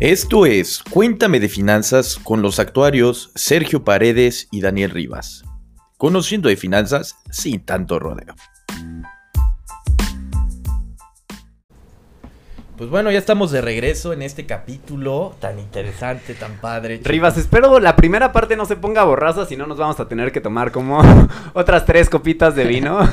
[0.00, 5.44] Esto es Cuéntame de Finanzas con los actuarios Sergio Paredes y Daniel Rivas.
[5.98, 8.34] Conociendo de finanzas sin tanto rodeo.
[12.76, 17.00] Pues bueno, ya estamos de regreso en este capítulo tan interesante, tan padre.
[17.04, 20.32] Rivas, espero la primera parte no se ponga borrosa, si no nos vamos a tener
[20.32, 21.00] que tomar como
[21.54, 22.98] otras tres copitas de vino.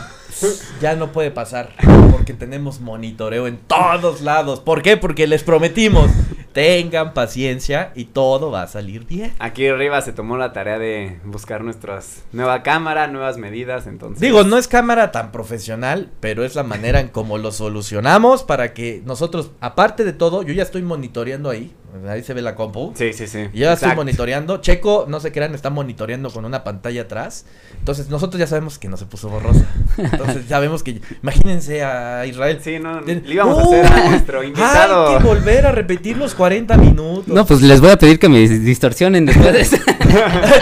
[0.82, 1.76] Ya no puede pasar
[2.12, 4.62] porque tenemos monitoreo en todos lados.
[4.62, 4.96] ¿Por qué?
[4.96, 6.10] Porque les prometimos.
[6.54, 9.34] Tengan paciencia y todo va a salir bien.
[9.40, 14.20] Aquí Rivas se tomó la tarea de buscar nuestras nueva cámara, nuevas medidas, entonces.
[14.20, 18.74] Digo, no es cámara tan profesional, pero es la manera en cómo lo solucionamos para
[18.74, 21.74] que nosotros, aparte de todo, yo ya estoy monitoreando ahí.
[22.10, 22.94] Ahí se ve la compu.
[22.96, 23.44] Sí, sí, sí.
[23.54, 24.58] Yo ya estoy monitoreando.
[24.58, 27.46] Checo, no se crean, está monitoreando con una pantalla atrás.
[27.80, 29.66] Entonces, nosotros ya sabemos que no se puso borrosa.
[29.98, 31.02] Entonces, ya vemos que.
[31.22, 32.60] Imagínense a Israel.
[32.64, 33.74] Sí, no, le íbamos a ¡Uh!
[33.74, 35.10] hacer a nuestro invitado.
[35.10, 37.28] Hay que volver a repetir los 40 minutos.
[37.28, 39.78] No, pues les voy a pedir que me distorsionen después de eso.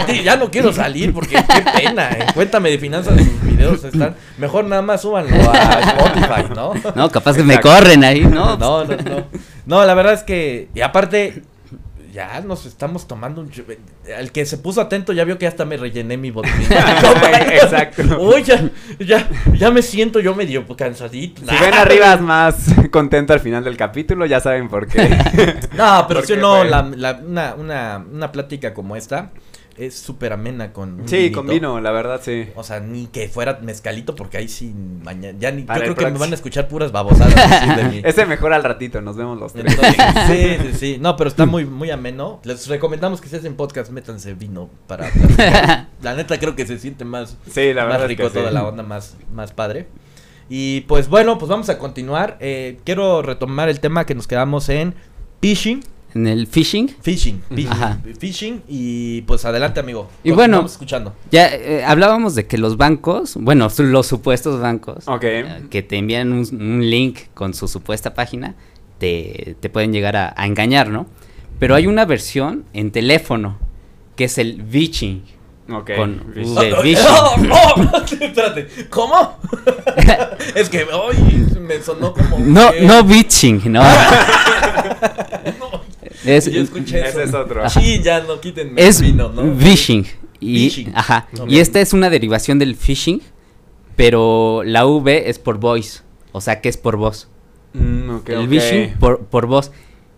[0.08, 2.10] Sí, ya no quiero salir porque qué pena.
[2.10, 2.26] eh.
[2.34, 4.14] Cuéntame de finanzas, sus videos están.
[4.38, 6.72] Mejor nada más súbanlo a Spotify, ¿no?
[6.94, 8.56] No, capaz que me corren ahí, ¿no?
[8.56, 9.24] No, no, no.
[9.66, 10.68] No, la verdad es que.
[10.74, 11.42] Y aparte.
[12.12, 13.52] Ya nos estamos tomando un...
[14.04, 16.96] El que se puso atento ya vio que hasta me rellené mi botellita.
[17.54, 18.02] Exacto.
[18.20, 21.42] Uy, ya, ya, ya me siento yo medio cansadito.
[21.42, 22.56] Si ven a Rivas más
[22.90, 25.08] contento al final del capítulo, ya saben por qué.
[25.76, 29.30] No, pero sí Porque, no, la- una, una, una plática como esta
[29.76, 32.48] es súper amena con Sí, con vino, la verdad, sí.
[32.54, 35.36] O sea, ni que fuera mezcalito, porque ahí sí mañana.
[35.38, 35.62] Ya ni.
[35.62, 38.00] Para yo creo que me van a escuchar puras babosadas de mí.
[38.04, 39.66] Ese mejor al ratito, nos vemos los tres.
[39.72, 39.96] Entonces,
[40.28, 40.98] sí, sí, sí.
[41.00, 42.40] No, pero está muy, muy ameno.
[42.44, 45.88] Les recomendamos que si hacen podcast, métanse vino para platicar.
[46.02, 48.34] La neta creo que se siente más, Sí, la más es rico que sí.
[48.34, 49.86] toda la onda, más, más padre.
[50.48, 52.36] Y pues bueno, pues vamos a continuar.
[52.40, 54.94] Eh, quiero retomar el tema que nos quedamos en
[55.40, 55.82] phishing.
[56.14, 56.88] En el phishing.
[57.02, 57.98] Phishing, phishing, Ajá.
[58.18, 60.08] phishing y pues adelante amigo.
[60.24, 61.14] Y bueno, escuchando.
[61.30, 66.32] Ya eh, hablábamos de que los bancos, bueno, los supuestos bancos, eh, que te envían
[66.32, 68.54] un, un link con su supuesta página,
[68.98, 71.06] te, te pueden llegar a, a engañar, ¿no?
[71.58, 73.58] Pero hay una versión en teléfono,
[74.16, 75.22] que es el phishing.
[75.70, 75.90] Ok.
[75.94, 76.32] Con.
[76.34, 76.96] V.
[77.08, 79.38] Oh, oh, oh, espérate, ¿cómo?
[80.56, 82.38] es que, oye, me sonó como.
[82.40, 83.80] No, que- no phishing, no.
[86.24, 87.20] Es, Yo escuché eso.
[87.20, 87.68] Ese es otro.
[87.70, 89.54] Sí, ya no quiten es vino, ¿no?
[89.56, 90.06] phishing.
[90.40, 90.88] Y.
[90.94, 91.28] Ajá.
[91.48, 93.20] Y esta es una derivación del phishing,
[93.96, 96.00] pero la V es por voice,
[96.32, 97.28] o sea que es por voz.
[97.74, 98.48] Mm, el ok.
[98.48, 99.70] phishing por, por voz.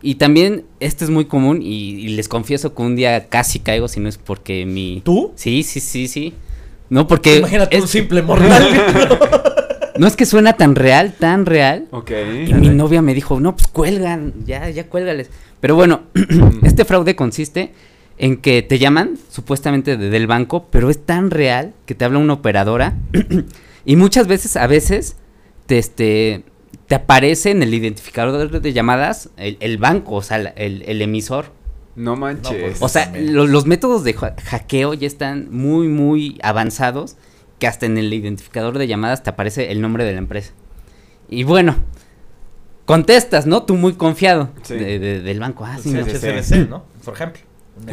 [0.05, 3.87] Y también este es muy común y, y les confieso que un día casi caigo
[3.87, 5.01] si no es porque mi...
[5.05, 5.33] ¿Tú?
[5.37, 6.35] Sí, sí, sí, sí.
[6.91, 7.37] No porque...
[7.39, 8.67] Imagínate es- un simple mortal.
[9.99, 11.87] No es que suena tan real, tan real.
[11.93, 12.11] Ok.
[12.49, 15.31] Y mi novia me dijo, no, pues cuelgan, ya, ya cuélgales.
[15.63, 16.03] Pero bueno,
[16.65, 17.73] este fraude consiste
[18.19, 22.19] en que te llaman supuestamente de- del banco, pero es tan real que te habla
[22.19, 22.99] una operadora
[23.87, 25.17] y muchas veces, a veces,
[25.67, 26.43] te, este,
[26.89, 31.01] te aparece en el identificador de llamadas el, el banco, o sea, la- el, el
[31.01, 31.47] emisor.
[31.95, 32.53] No manches.
[32.53, 33.33] No, pues, O sea, también.
[33.35, 37.17] lo- los métodos de ha- hackeo ya están muy, muy avanzados
[37.61, 40.53] que hasta en el identificador de llamadas te aparece el nombre de la empresa.
[41.29, 41.77] Y bueno,
[42.93, 43.63] contestas, ¿no?
[43.63, 44.75] Tú muy confiado Sí.
[44.75, 45.65] de- de- del banco.
[45.65, 46.05] Ah, sí, Sí, no.
[46.05, 46.11] sí.
[46.13, 46.85] HSBC, ¿no?
[47.05, 47.41] Por ejemplo.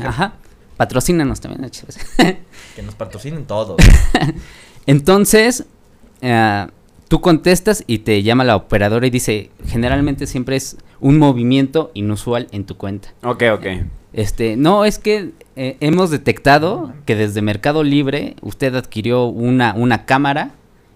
[0.06, 0.34] Ajá.
[0.78, 2.38] Patrocínanos también, HSBC.
[2.76, 3.78] Que nos patrocinen todos.
[4.86, 5.66] Entonces,
[6.22, 6.68] eh,
[7.08, 12.48] tú contestas y te llama la operadora y dice, generalmente siempre es un movimiento inusual
[12.52, 13.10] en tu cuenta.
[13.24, 13.66] Ok, ok.
[14.12, 20.06] Este, no, es que eh, hemos detectado que desde Mercado Libre usted adquirió una, una
[20.06, 20.52] cámara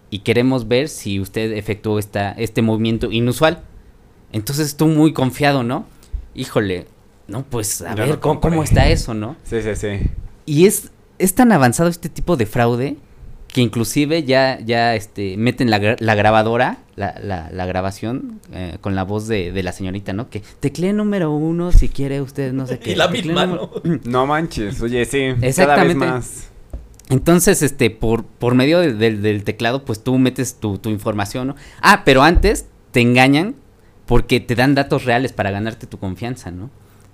[0.10, 3.62] y queremos ver si usted efectuó esta, este movimiento inusual.
[4.34, 5.86] Entonces tú muy confiado, ¿no?
[6.36, 6.88] Híjole,
[7.28, 9.38] no, pues a ver ¿cómo, está eso, ¿no?
[9.44, 10.10] Sí, sí, sí.
[10.46, 12.98] Y es, es tan avanzado este tipo de fraude
[13.48, 18.96] que inclusive ya, ya este, meten la, la grabadora, la, la, la grabación eh, con
[18.96, 20.30] la voz de, de la señorita, ¿no?
[20.32, 22.94] Que teclee número uno si quiere usted, no sé qué.
[22.94, 24.00] Y la misma, número- ¿no?
[24.06, 24.82] No manches.
[24.82, 25.20] Oye, sí.
[25.20, 26.06] Cada vez Exactamente.
[26.08, 26.48] más.
[27.10, 31.48] Entonces, este, por, por medio de- del- del teclado, pues tú metes tu, tu información,
[31.50, 31.56] ¿no?
[31.82, 33.54] Ah, pero antes te engañan
[34.06, 36.70] porque te dan datos reales para ganarte tu confianza, ¿no?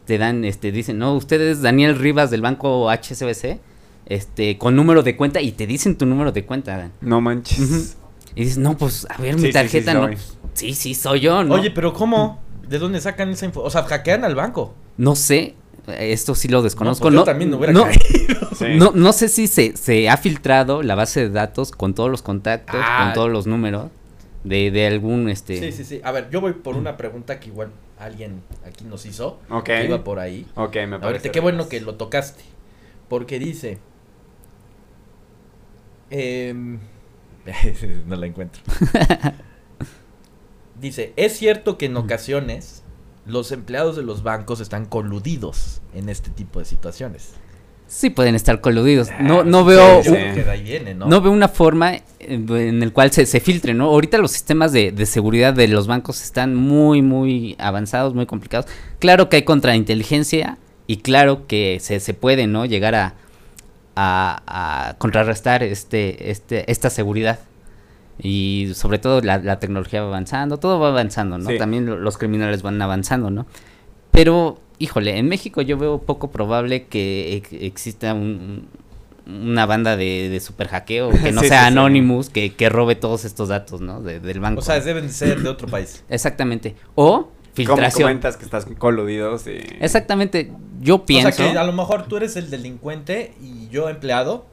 [0.05, 3.59] Te dan, este, dicen, no, usted es Daniel Rivas del banco HSBC,
[4.07, 6.77] este, con número de cuenta y te dicen tu número de cuenta.
[6.77, 6.91] Dan.
[7.01, 7.95] No manches.
[8.35, 10.03] Y dices, no, pues, a ver, Sí, mi sí, tarjeta, no.
[10.05, 10.17] soy.
[10.53, 11.53] Sí, sí, soy yo, ¿no?
[11.55, 12.39] Oye, pero ¿cómo?
[12.67, 13.61] ¿De dónde sacan esa info?
[13.61, 14.73] O sea, hackean al banco.
[14.97, 15.55] No sé,
[15.87, 17.03] esto sí lo desconozco.
[17.03, 18.49] pues No, yo también no hubiera no, caído.
[18.57, 18.65] Sí.
[18.77, 22.21] no, no sé si se, se ha filtrado la base de datos con todos los
[22.21, 23.05] contactos, Ah.
[23.05, 23.89] con todos los números
[24.43, 25.59] de, de algún, este...
[25.59, 26.01] Sí, sí, sí.
[26.03, 29.65] A ver, yo voy por una pregunta que igual alguien aquí nos hizo, Ok.
[29.65, 30.45] que iba por ahí.
[30.55, 31.05] Ok, me parece.
[31.05, 32.43] Ahorita, qué bueno que lo tocaste.
[33.09, 33.79] Porque dice.
[36.09, 36.79] em,
[38.05, 38.61] no la encuentro.
[40.79, 42.83] dice: Es cierto que en ocasiones
[43.25, 47.33] los empleados de los bancos están coludidos en este tipo de situaciones.
[47.91, 49.09] Sí pueden estar coludidos.
[49.19, 49.97] No, no Sí, veo...
[49.99, 51.07] un- viene, ¿no?
[51.07, 51.21] ¿no?
[51.21, 53.85] veo una forma en, en el cual se, se filtre, ¿no?
[53.85, 58.67] Ahorita los sistemas de, de seguridad de los bancos están muy, muy avanzados, muy complicados.
[58.99, 62.65] Claro que hay contrainteligencia y claro que se, se puede, ¿no?
[62.65, 63.15] Llegar a,
[63.95, 67.39] a, a contrarrestar este, este, esta seguridad.
[68.21, 71.49] Y sobre todo la, la tecnología va avanzando, todo va avanzando, ¿no?
[71.49, 71.57] Sí.
[71.57, 73.47] También lo- los criminales van avanzando, ¿no?
[74.11, 78.67] Pero, híjole, en México yo veo poco probable que ex- exista un,
[79.27, 81.67] un- una banda de, de super hackeo que no Sí, sea sí, sí.
[81.77, 84.01] Anonymous que, que robe todos estos datos, ¿no?
[84.01, 84.59] De- del banco.
[84.59, 86.03] O sea, deben de ser de otro país.
[86.09, 86.75] Exactamente.
[86.95, 88.07] O ¿Cómo filtración.
[88.07, 89.37] comentas que estás coludido?
[89.37, 89.57] Sí.
[89.81, 90.51] Exactamente.
[90.79, 91.29] Yo pienso.
[91.29, 94.45] O sea, que a lo mejor tú eres el delincuente y yo empleado.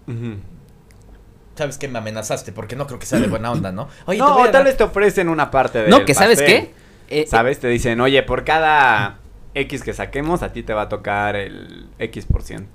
[1.54, 3.88] Sabes que me amenazaste porque no creo que sea de buena onda, ¿no?
[4.06, 5.88] Oye, te no, voy a tal dar- vez te ofrecen una parte de.
[5.88, 6.72] No, que sabes qué.
[7.08, 7.60] Eh, ¿Sabes?
[7.60, 9.20] Te dicen, oye, por cada
[9.56, 12.68] X que saquemos, a ti te va a tocar el X por ciento.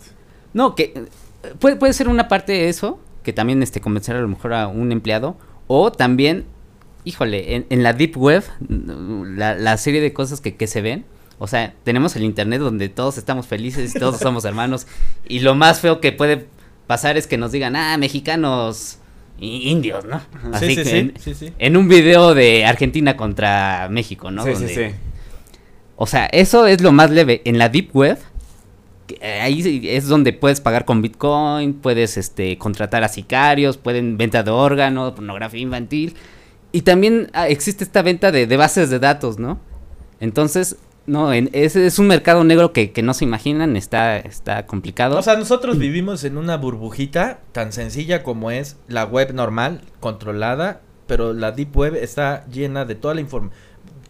[0.54, 1.06] No, que
[1.60, 4.68] puede, puede ser una parte de eso, que también este, convencer a lo mejor a
[4.68, 5.38] un empleado,
[5.68, 6.46] o también,
[7.06, 11.06] híjole, en, en la Deep Web, la, la serie de cosas que, que se ven,
[11.40, 14.88] o sea, tenemos el Internet donde todos estamos felices y todos somos hermanos,
[15.28, 16.48] y lo más feo que puede
[16.88, 18.98] pasar es que nos digan, ah, mexicanos
[19.40, 20.22] indios, ¿no?
[20.54, 21.54] Así Sí, sí, que sí, en, sí, sí.
[21.58, 24.44] en un video de Argentina contra México, ¿no?
[24.44, 24.96] sí, Donde- sí, sí.
[26.02, 27.42] O sea, eso es lo más leve.
[27.46, 28.18] En la Deep Web,
[29.20, 34.42] eh, ahí es donde puedes pagar con Bitcoin, puedes este, contratar a sicarios, pueden venta
[34.42, 36.16] de órganos, pornografía infantil.
[36.72, 39.60] Y también ah, existe esta venta de, de bases de datos, ¿no?
[40.20, 44.66] Entonces, no, en- es, es un mercado negro que, que no se imaginan, está, está
[44.66, 45.20] complicado.
[45.20, 50.82] O sea, nosotros vivimos en una burbujita tan sencilla como es la web normal, controlada,
[51.08, 53.60] pero la deep web está llena de toda la información.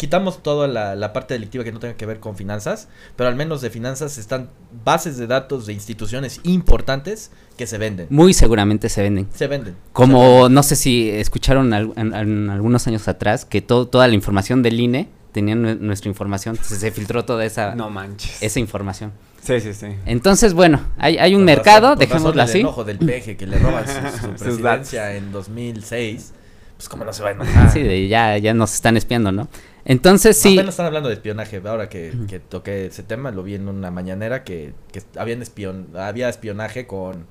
[0.01, 3.36] Quitamos toda la, la parte delictiva que no tenga que ver con finanzas, pero al
[3.36, 4.50] menos de finanzas están
[4.83, 8.07] bases de datos de instituciones importantes que se venden.
[8.09, 9.27] Muy seguramente se venden.
[9.31, 9.75] Se venden.
[9.94, 14.15] Como, no sé si escucharon al- en, en algunos años atrás, que todo, toda la
[14.15, 18.42] información del INE tenía nue- nuestra información, se, se filtró toda esa, No manches.
[18.42, 19.12] esa información.
[19.44, 19.86] Sí, sí, sí.
[20.07, 22.59] Entonces, bueno, hay, hay un mercado, razón- dejémoslo el así.
[22.62, 26.33] enojo del peje que le roban su, presidencia en 2006.
[26.77, 27.71] Pues como no se va a enojar.
[27.71, 29.47] Sí, de ya, ya nos están espiando, ¿no?
[29.86, 30.54] Entonces, sí.
[30.54, 31.62] Apenas están hablando de espionaje.
[31.66, 35.88] Ahora que, que toqué ese tema, lo vi en una mañanera que, que habían espion,
[35.95, 37.25] había espionaje con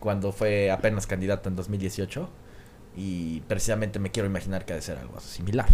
[0.00, 2.28] cuando fue apenas candidato en 2018.
[2.98, 5.66] Y precisamente me quiero imaginar que ha de ser algo similar.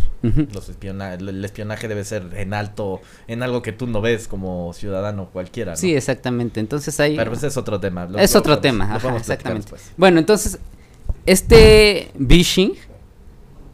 [0.52, 4.72] Los espiona el espionaje debe ser en alto, en algo que tú no ves como
[4.72, 5.70] ciudadano cualquiera.
[5.72, 5.76] ¿no?
[5.76, 6.58] Sí, exactamente.
[6.58, 7.14] Entonces ahí.
[7.16, 8.06] Pero ese es otro tema.
[8.06, 9.62] lo- es lo otro podemos- tema, ajá, exactamente.
[9.70, 9.92] después.
[9.96, 10.58] Bueno, entonces,
[11.24, 12.74] este phishing,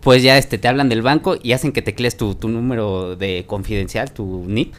[0.00, 3.44] pues ya este, te hablan del banco y hacen que teclees tu, tu número de
[3.46, 4.74] confidencial, tu NIP.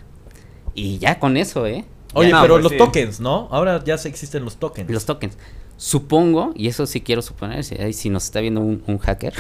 [0.76, 1.86] Y ya con eso, ¿eh?
[2.14, 2.78] Oye, no, pero pues los sí.
[2.78, 3.48] tokens, ¿no?
[3.52, 4.90] Ahora ya se existen los tokens.
[4.90, 5.38] Los tokens.
[5.78, 9.34] Supongo, y eso sí quiero suponer, si, si nos está viendo un, un hacker,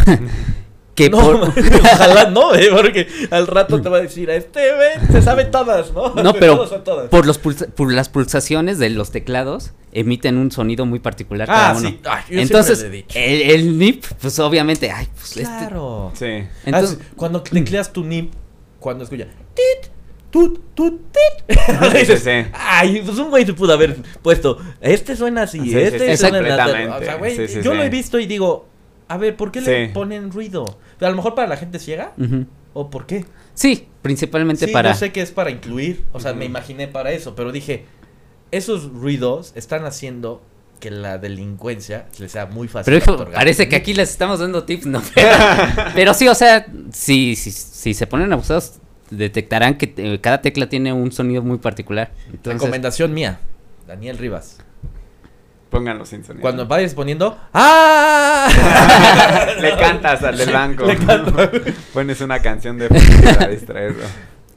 [0.95, 1.49] que no, por...
[1.93, 5.91] ojalá no, eh, porque al rato te va a decir, este, ven, se sabe todas,
[5.93, 6.13] ¿no?
[6.15, 7.09] No, pero todas.
[7.09, 11.71] por, los pulsa- por las pulsaciones de los teclados emiten un sonido muy particular cada
[11.71, 11.89] Ah, uno.
[11.89, 13.19] sí, ay, yo Entonces, siempre le he dicho.
[13.19, 16.11] el, el NIP, pues obviamente, ay, pues este- Claro.
[16.15, 16.25] Sí.
[16.65, 18.31] Entonces, Ah, sí, cuando tecleas tu NIP,
[18.79, 19.91] cuando escucha, tit,
[20.29, 21.57] tut, tut, tit,
[21.91, 22.49] Sí, dices, sí, sí.
[22.53, 26.17] ay, pues un güey se pudo haber puesto, este suena así, Sí, sí, este sí,
[26.17, 26.89] suena completamente.
[26.95, 27.77] O sea, güey, Sí, sí, yo sí.
[27.77, 28.67] lo he visto y digo,
[29.07, 29.93] a ver, ¿por qué le Sí.
[29.93, 30.77] ponen ruido?
[31.01, 32.13] A lo mejor para la gente ciega.
[32.73, 33.25] ¿o por qué?
[33.55, 34.91] Sí, principalmente Sí, para...
[34.91, 37.85] yo sé que es para incluir, o sea, me imaginé para eso, pero dije,
[38.51, 40.41] esos ruidos están haciendo
[40.79, 42.93] que la delincuencia le sea muy fácil.
[42.93, 45.01] Pero hijo, parece que aquí les estamos dando tips, ¿no?
[45.15, 45.31] Pero,
[45.93, 48.79] pero sí, o sea, si, si, si se ponen abusados,
[49.09, 52.11] detectarán que eh, cada tecla tiene un sonido muy particular.
[52.27, 53.39] Entonces, Recomendación mía,
[53.87, 54.59] Daniel Rivas.
[55.69, 56.41] Pónganlo sin sonido.
[56.41, 58.47] Cuando vayas poniendo, ¡ah!
[59.61, 60.85] Le cantas al del banco.
[60.85, 61.33] Le canto.
[61.93, 64.03] Pones una canción de para distraerlo.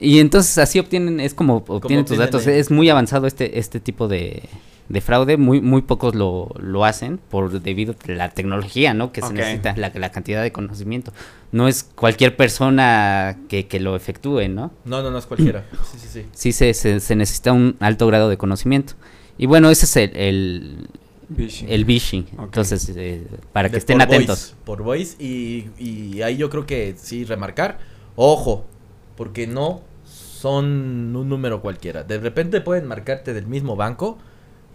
[0.02, 2.46] Y entonces así obtienen, es como obtienen tus datos.
[2.46, 4.42] Es muy avanzado este, este tipo de,
[4.88, 9.12] de fraude, muy, muy pocos lo, lo hacen por debido a la tecnología, ¿no?
[9.12, 11.12] Que se necesita, la, la cantidad de conocimiento.
[11.52, 14.72] No es cualquier persona que, que lo efectúe, ¿no?
[14.84, 15.64] No, no, no es cualquiera.
[15.92, 16.26] Sí, sí, sí.
[16.32, 18.94] sí se, se, se necesita un alto grado de conocimiento.
[19.38, 20.88] Y bueno, ese es el, el,
[21.36, 21.68] Phishing.
[21.70, 22.26] el phishing.
[22.38, 24.38] Entonces, eh, para que De estén por atentos.
[24.38, 27.78] voice, por voice y, y ahí yo creo que sí remarcar,
[28.16, 28.66] ojo,
[29.16, 29.80] porque no
[30.42, 32.02] son un número cualquiera.
[32.04, 34.18] De repente pueden marcarte del mismo banco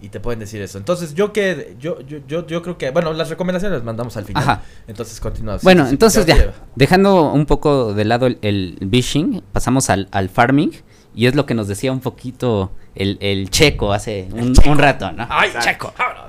[0.02, 0.78] y te pueden decir eso.
[0.78, 4.26] Entonces, yo que yo yo yo, yo creo que bueno, las recomendaciones las mandamos al
[4.26, 4.44] final.
[4.44, 4.62] Ajá.
[4.88, 5.64] Entonces, continuamos.
[5.64, 6.54] Bueno, Sí, entonces ¿qué ya, lleva?
[6.76, 10.72] dejando un poco de lado el, el phishing, pasamos al, al farming.
[11.16, 15.12] Y es lo que nos decía un poquito el, el checo hace un, un rato,
[15.12, 15.26] ¿no?
[15.30, 15.88] Ay, Exacto.
[15.88, 16.27] checo, vámonos.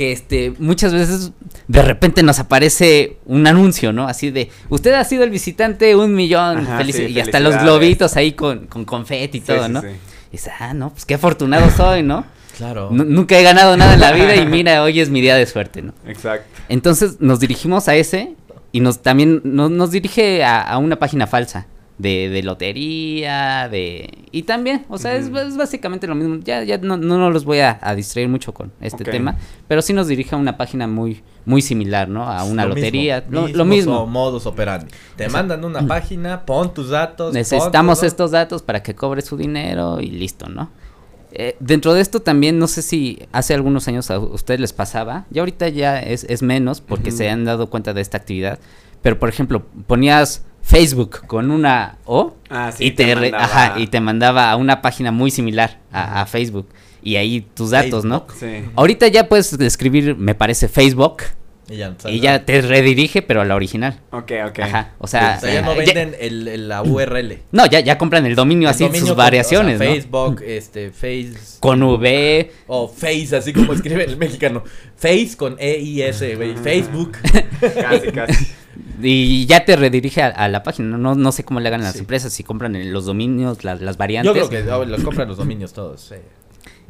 [0.00, 1.32] Que este muchas veces
[1.68, 4.08] de repente nos aparece un anuncio, ¿no?
[4.08, 8.16] Así de, usted ha sido el visitante un millón, Ajá, sí, y hasta los globitos
[8.16, 9.82] ahí con, con confeti y Sí, todo, sí, ¿no?
[9.82, 9.88] sí.
[10.28, 12.24] Y dice, ah, no, pues qué afortunado soy, ¿no?
[12.56, 12.88] Claro.
[12.90, 15.44] Nu- nunca he ganado nada en la vida y mira, hoy es mi día de
[15.44, 15.92] suerte, ¿no?
[16.06, 16.46] Exacto.
[16.70, 18.36] Entonces nos dirigimos a ese
[18.72, 21.66] y nos también no- nos dirige a, a una página falsa
[22.00, 24.08] de, de lotería, de...
[24.32, 26.38] Y también, o sea, es, es básicamente lo mismo.
[26.42, 29.36] Ya, ya no, no, los voy a, a distraer mucho con este tema,
[29.68, 32.24] pero sí nos dirige a una página muy, muy similar, ¿no?
[32.24, 34.00] A una Lo lotería, mismo, lo, lo mismo.
[34.00, 34.86] o modus operandi.
[35.16, 37.34] Te mandan una página, pon tus datos.
[37.34, 40.70] Necesitamos estos datos para que cobre su dinero y listo, ¿no?
[41.32, 45.26] Eh, dentro de esto también, no sé si hace algunos años a ustedes les pasaba,
[45.30, 48.58] ya ahorita ya es, es menos porque se han dado cuenta de esta actividad,
[49.02, 53.74] pero por ejemplo, ponías Facebook con una O Ah, sí, y, te re- mandaba- ajá,
[53.78, 56.68] y te mandaba a una página muy similar a, a Facebook
[57.02, 58.26] y ahí tus datos, ¿no?
[58.28, 58.64] Facebook.
[58.64, 58.70] Sí.
[58.76, 61.22] Ahorita ya puedes escribir, me parece, Facebook
[61.68, 64.00] Y ya, y ya te redirige, pero a la original.
[64.10, 64.58] Ok, ok.
[64.58, 67.38] Ajá, o sea, o sea, ya no ya- venden el, el- la URL.
[67.52, 69.94] no, ya, ya compran el dominio El así, dominio sus con- variaciones, o sea, ¿no?
[69.94, 71.34] Facebook, este, Face.
[71.60, 74.62] Con V, O Face, así como escribe el mexicano.
[74.96, 76.54] Face con E-I-S, güey.
[76.62, 77.12] Facebook.
[77.60, 78.46] Casi, casi.
[79.02, 80.96] Y ya te redirige a, a la página.
[80.98, 81.98] No, no sé cómo le hagan las Sí.
[82.00, 84.34] empresas, si compran el- los dominios, las, las variantes.
[84.34, 86.00] Yo creo que los compran los dominios todos.
[86.00, 86.16] sí.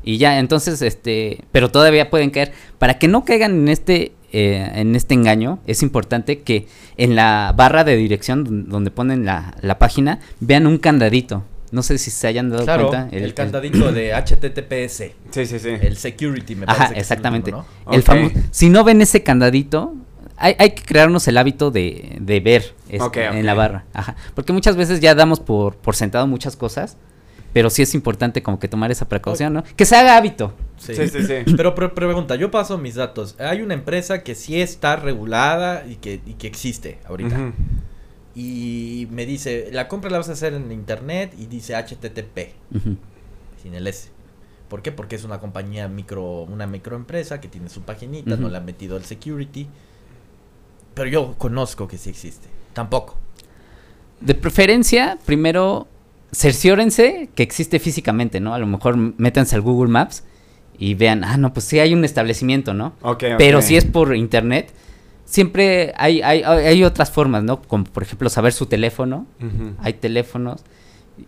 [0.02, 2.52] Y ya, entonces, este, pero todavía pueden caer.
[2.78, 6.66] Para que no caigan en este, eh, en este engaño, es importante que
[6.96, 11.44] en la barra de dirección don- donde ponen la, la página, vean un candadito.
[11.70, 13.14] No sé si se hayan dado Claro, cuenta.
[13.14, 15.12] el, candadito de HTTPS.
[15.32, 15.68] Sí, sí, sí.
[15.68, 16.82] El security, me parece.
[16.82, 17.50] Ajá, que es el exactamente.
[17.54, 17.92] último, ¿no?
[17.92, 18.06] El Ok.
[18.06, 19.94] famo- si no ven ese candadito,
[20.40, 23.84] hay, hay que crearnos el hábito de, de ver este, en la barra.
[23.92, 24.16] Ajá.
[24.34, 26.96] Porque muchas veces ya damos por, por sentado muchas cosas,
[27.52, 29.64] pero sí es importante como que tomar esa precaución, ¿no?
[29.76, 30.54] Que se haga hábito.
[30.78, 30.94] Sí.
[30.94, 31.34] Sí, sí, sí.
[31.56, 33.36] Pero, pero pregunta, yo paso mis datos.
[33.38, 37.52] Hay una empresa que sí está regulada y que, y que existe ahorita.
[38.34, 42.54] Y me dice, la compra la vas a hacer en internet y dice HTTP,
[43.62, 44.08] sin el S.
[44.70, 44.90] ¿Por qué?
[44.90, 48.96] Porque es una compañía micro, una microempresa que tiene su paginita, no le han metido
[48.96, 49.68] el security.
[50.94, 52.48] Pero yo conozco que sí existe.
[52.72, 53.16] Tampoco.
[54.20, 55.88] De preferencia, primero,
[56.32, 58.54] cerciórense que existe físicamente, ¿no?
[58.54, 60.24] A lo mejor métanse al Google Maps
[60.78, 62.94] y vean, ah, no, pues sí hay un establecimiento, ¿no?
[63.02, 63.34] Ok, ok.
[63.38, 64.72] Pero si es por internet,
[65.24, 67.62] siempre hay, hay, hay hay otras formas, ¿no?
[67.62, 69.26] Como por ejemplo saber su teléfono.
[69.78, 70.62] Hay teléfonos.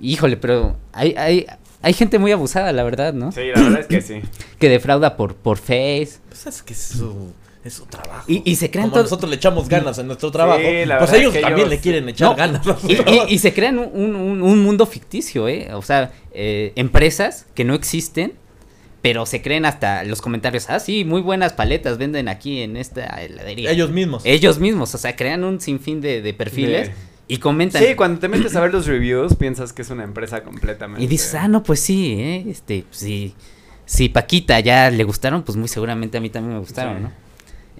[0.00, 1.46] Híjole, pero hay, hay,
[1.82, 3.32] hay gente muy abusada, la verdad, ¿no?
[3.32, 4.20] Sí, la verdad es que sí.
[4.58, 6.18] Que defrauda por, por Face.
[6.28, 7.32] Pues es que es su,
[7.64, 8.24] es su trabajo.
[8.26, 10.60] Y- y se crean Como todo- nosotros le echamos ganas en nuestro trabajo.
[10.86, 12.66] la pues ellos es que también ellos- le quieren echar No, ganas.
[12.88, 13.26] Y, y- trabajo.
[13.28, 15.68] y se crean un, un- un mundo ficticio, ¿eh?
[15.74, 18.32] O sea, eh, empresas que no existen,
[19.00, 20.70] pero se creen hasta los comentarios.
[20.70, 23.70] Ah, sí, muy buenas paletas venden aquí en esta heladería.
[23.70, 24.22] Ellos mismos.
[24.24, 26.94] Ellos mismos, o sea, crean un sinfín de, de perfiles De-
[27.28, 27.82] y comentan.
[27.82, 31.02] Sí, cuando te metes a ver los reviews, piensas que es una empresa completamente.
[31.02, 32.44] Y dices, ah, no, pues sí, ¿eh?
[32.48, 33.34] Este, sí.
[33.86, 37.02] Si Paquita ya le gustaron, pues muy seguramente a mí también me gustaron, Sí.
[37.02, 37.12] ¿no?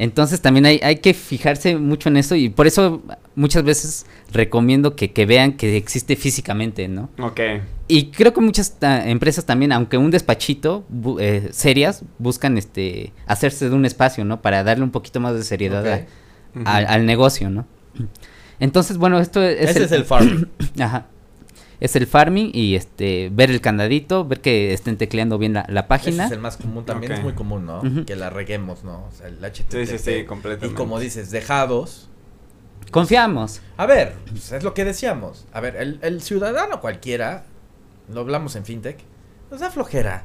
[0.02, 3.02] Entonces también hay, hay que fijarse mucho en eso y por eso
[3.36, 7.08] muchas veces recomiendo que, que vean que existe físicamente, ¿no?
[7.20, 7.38] Ok.
[7.86, 13.12] Y creo que muchas ta- empresas también, aunque un despachito, bu- eh, serias, buscan este
[13.26, 14.42] hacerse de un espacio, ¿no?
[14.42, 15.94] Para darle un poquito más de seriedad a-
[16.64, 17.64] al, al negocio, ¿no?
[18.58, 19.70] Entonces, bueno, esto es...
[19.70, 20.48] Ese es el farming.
[20.80, 21.06] Ajá.
[21.84, 25.80] Es el farming y este ver el candadito, ver que estén tecleando bien la, la
[25.80, 26.26] Ese página.
[26.26, 27.82] es el más común, también es muy común, ¿no?
[28.06, 29.06] Que la reguemos, ¿no?
[29.06, 29.72] O sea, el HTTP.
[29.72, 30.72] Sí, sí, sí, completamente.
[30.74, 32.08] Y como dices, dejados.
[32.92, 33.60] Confiamos.
[33.76, 35.44] A ver, pues, es lo que decíamos.
[35.52, 37.46] A ver, el, el ciudadano cualquiera,
[38.08, 38.98] lo hablamos en FinTech,
[39.50, 40.24] nos da flojera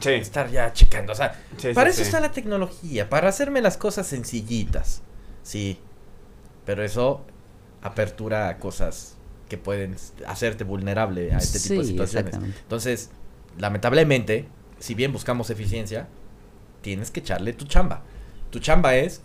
[0.00, 0.10] Sí.
[0.10, 1.12] estar ya checando.
[1.12, 2.02] O sea, Sí, sí, para eso sí.
[2.02, 5.00] está la tecnología, para hacerme las cosas sencillitas.
[5.42, 5.78] Sí.
[6.66, 7.24] Pero eso
[7.82, 9.16] apertura a cosas
[9.50, 12.34] que pueden hacerte vulnerable a este tipo de situaciones.
[12.34, 13.10] Entonces,
[13.58, 14.46] lamentablemente,
[14.78, 16.08] si bien buscamos eficiencia,
[16.80, 18.02] tienes que echarle tu chamba.
[18.50, 19.20] Tu chamba es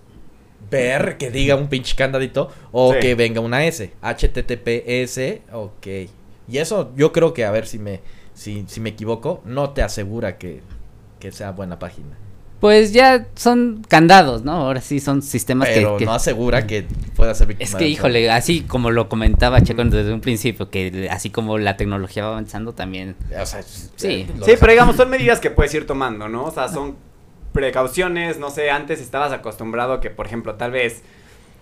[0.69, 2.99] ver que diga un pinche candadito o Sí.
[2.99, 3.93] que venga una S.
[4.01, 5.87] HTTPS, ok.
[6.47, 8.01] Y eso yo creo que, a ver si me,
[8.33, 10.61] si, si me equivoco, no te asegura que,
[11.19, 12.17] que sea buena página.
[12.65, 14.53] Pues ya son candados, ¿no?
[14.53, 17.87] Ahora sí son sistemas que- Pero que, no asegura que pueda ser víctima Es que,
[17.87, 22.29] híjole, así como lo comentaba Checo desde un principio, que así como la tecnología va
[22.29, 23.15] avanzando también.
[23.39, 24.25] O sea, Sí.
[24.39, 26.45] lo Sí, pero digamos, son medidas que puedes ir tomando, ¿no?
[26.45, 26.95] O sea, son
[27.53, 31.03] precauciones, no sé, antes estabas acostumbrado que, por ejemplo, tal vez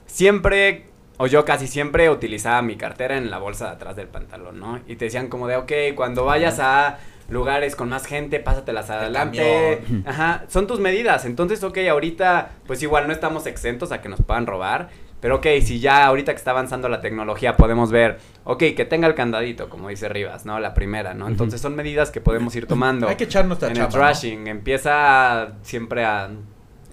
[0.06, 0.86] siempre,
[1.18, 4.80] o yo casi siempre utilizaba mi cartera en la bolsa de atrás del pantalón, ¿no?
[4.88, 6.98] Y te decían como de, ok, cuando vayas a
[7.34, 9.82] lugares con más gente, pásatelas adelante.
[10.06, 11.26] Ajá, son tus medidas.
[11.26, 14.90] Entonces, ok, ahorita, pues igual no estamos exentos a que nos puedan robar.
[15.20, 19.08] Pero ok, si ya ahorita que está avanzando la tecnología podemos ver, ok, que tenga
[19.08, 20.60] el candadito, como dice Rivas, ¿no?
[20.60, 21.30] La primera, ¿no?
[21.30, 23.08] Entonces son medidas que podemos ir tomando.
[23.08, 24.04] Hay que echar nuestra en el chamba, ¿no?
[24.04, 26.30] trashing, empieza siempre a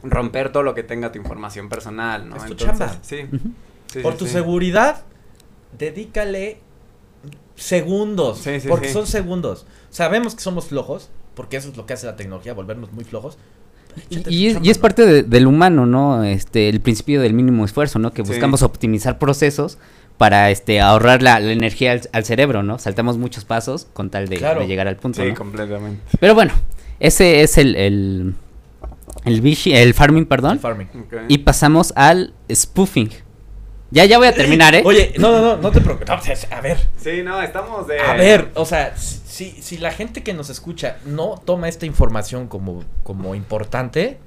[0.04, 2.36] romper todo lo que tenga tu información personal, ¿no?
[2.36, 2.98] Es tu Entonces, chamba.
[3.02, 3.26] Sí.
[3.86, 4.32] Sí, Por sí, tu sí.
[4.32, 5.02] seguridad,
[5.76, 6.60] dedícale
[7.56, 8.38] segundos.
[8.38, 9.66] Sí, sí, porque son segundos.
[9.90, 13.36] Sabemos que somos flojos, porque eso es lo que hace la tecnología, volvernos muy flojos.
[14.08, 16.22] Y, es, parte de- del humano, ¿no?
[16.22, 18.12] Este, el principio del mínimo esfuerzo, ¿no?
[18.12, 18.30] Que Sí.
[18.30, 19.78] buscamos optimizar procesos
[20.16, 22.78] para este ahorrar la, la energía al, al cerebro, ¿no?
[22.78, 24.60] Saltamos muchos pasos con tal de, Claro.
[24.60, 25.34] de llegar al punto, Sí, ¿no?
[25.34, 26.00] completamente.
[26.20, 26.52] Pero bueno,
[27.00, 28.34] ese es el el
[29.24, 30.52] el, farming, perdón.
[30.52, 30.86] El farming.
[31.28, 33.10] Y pasamos al spoofing.
[33.90, 34.82] Ya ya voy a terminar, ¿eh?
[34.84, 36.08] Oye, no, no, no, no te preocupes.
[36.08, 37.98] No, a ver, Sí, no, estamos de...
[38.00, 42.46] a ver, o sea, si, si la gente que nos escucha no toma esta información
[42.46, 44.18] como, como importante,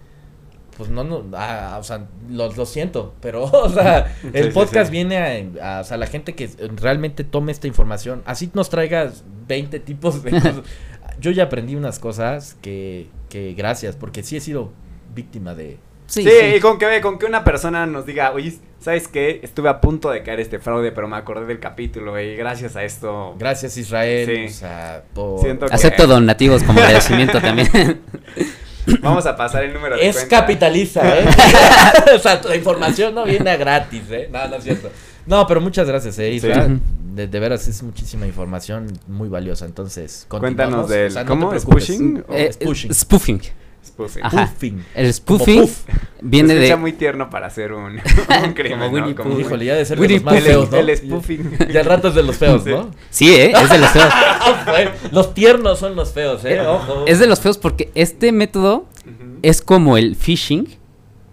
[0.76, 4.54] pues no, no, ah, o sea, lo, lo siento, pero, o sea, el Sí, sí,
[4.54, 4.92] podcast sí.
[4.92, 5.18] viene
[5.62, 9.80] a, a- o sea, la gente que realmente tome esta información, así nos traigas 20
[9.80, 10.56] tipos de cosas.
[11.22, 14.72] Yo ya aprendí unas cosas que, que gracias, porque sí he sido
[15.16, 15.78] víctima de...
[16.22, 19.40] Sí, y con que, con que una persona nos diga, oye, ¿sabes qué?
[19.44, 22.84] Estuve a punto de caer este fraude, pero me acordé del capítulo y gracias a
[22.84, 23.36] esto...
[23.40, 24.46] Gracias Israel, Sí.
[24.46, 25.40] o sea, por...
[25.42, 28.02] Siento que- Acepto donativos como agradecimiento también.
[29.02, 30.40] Vamos a pasar el número de Es cuenta.
[30.42, 31.26] capitaliza, ¿eh?
[32.16, 34.30] o sea, la información no viene a gratis, ¿eh?
[34.32, 34.90] No, no es cierto.
[35.26, 36.66] No, pero muchas gracias, ¿eh, Isra?
[36.68, 36.80] Sí.
[37.14, 39.66] De, de veras es muchísima información muy valiosa.
[39.66, 41.08] Entonces, Cuéntanos del...
[41.08, 41.50] O sea, no ¿Cómo?
[41.52, 41.88] te ¿Es preocupes.
[41.88, 42.24] pushing?
[42.28, 42.52] o Eh,
[42.94, 43.42] spoofing.
[43.86, 44.24] Spoofing.
[44.24, 44.26] spoofing?
[44.26, 44.52] Ajá.
[44.54, 44.86] Puffing.
[44.96, 45.80] El spoofing puff.
[46.22, 48.00] viene Se escucha de muy tierno para hacer un,
[48.46, 49.24] un crimen, Como Winnie ¿no?
[49.24, 49.40] Pooh.
[49.40, 50.78] Híjole, ya de ser de Winnie los más el, feos, ¿no?
[50.78, 51.58] el spoofing.
[51.72, 52.66] Ya al rato es de los feos.
[52.66, 52.92] ¿no?
[53.10, 53.52] Sí, ¿eh?
[53.56, 54.14] Es de los feos.
[55.12, 56.60] Los tiernos son los feos, ¿eh?
[56.62, 57.06] Ojo.
[57.08, 58.86] Es de los feos porque este método
[59.42, 60.68] es como el phishing,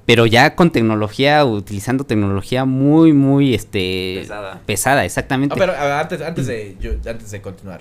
[0.07, 4.19] pero ya con tecnología, utilizando tecnología muy, muy, este...
[4.23, 4.61] Pesada.
[4.67, 5.55] Pesada, exactamente.
[5.55, 7.81] Ah, pero a ver, antes, antes, de, yo- antes de continuar.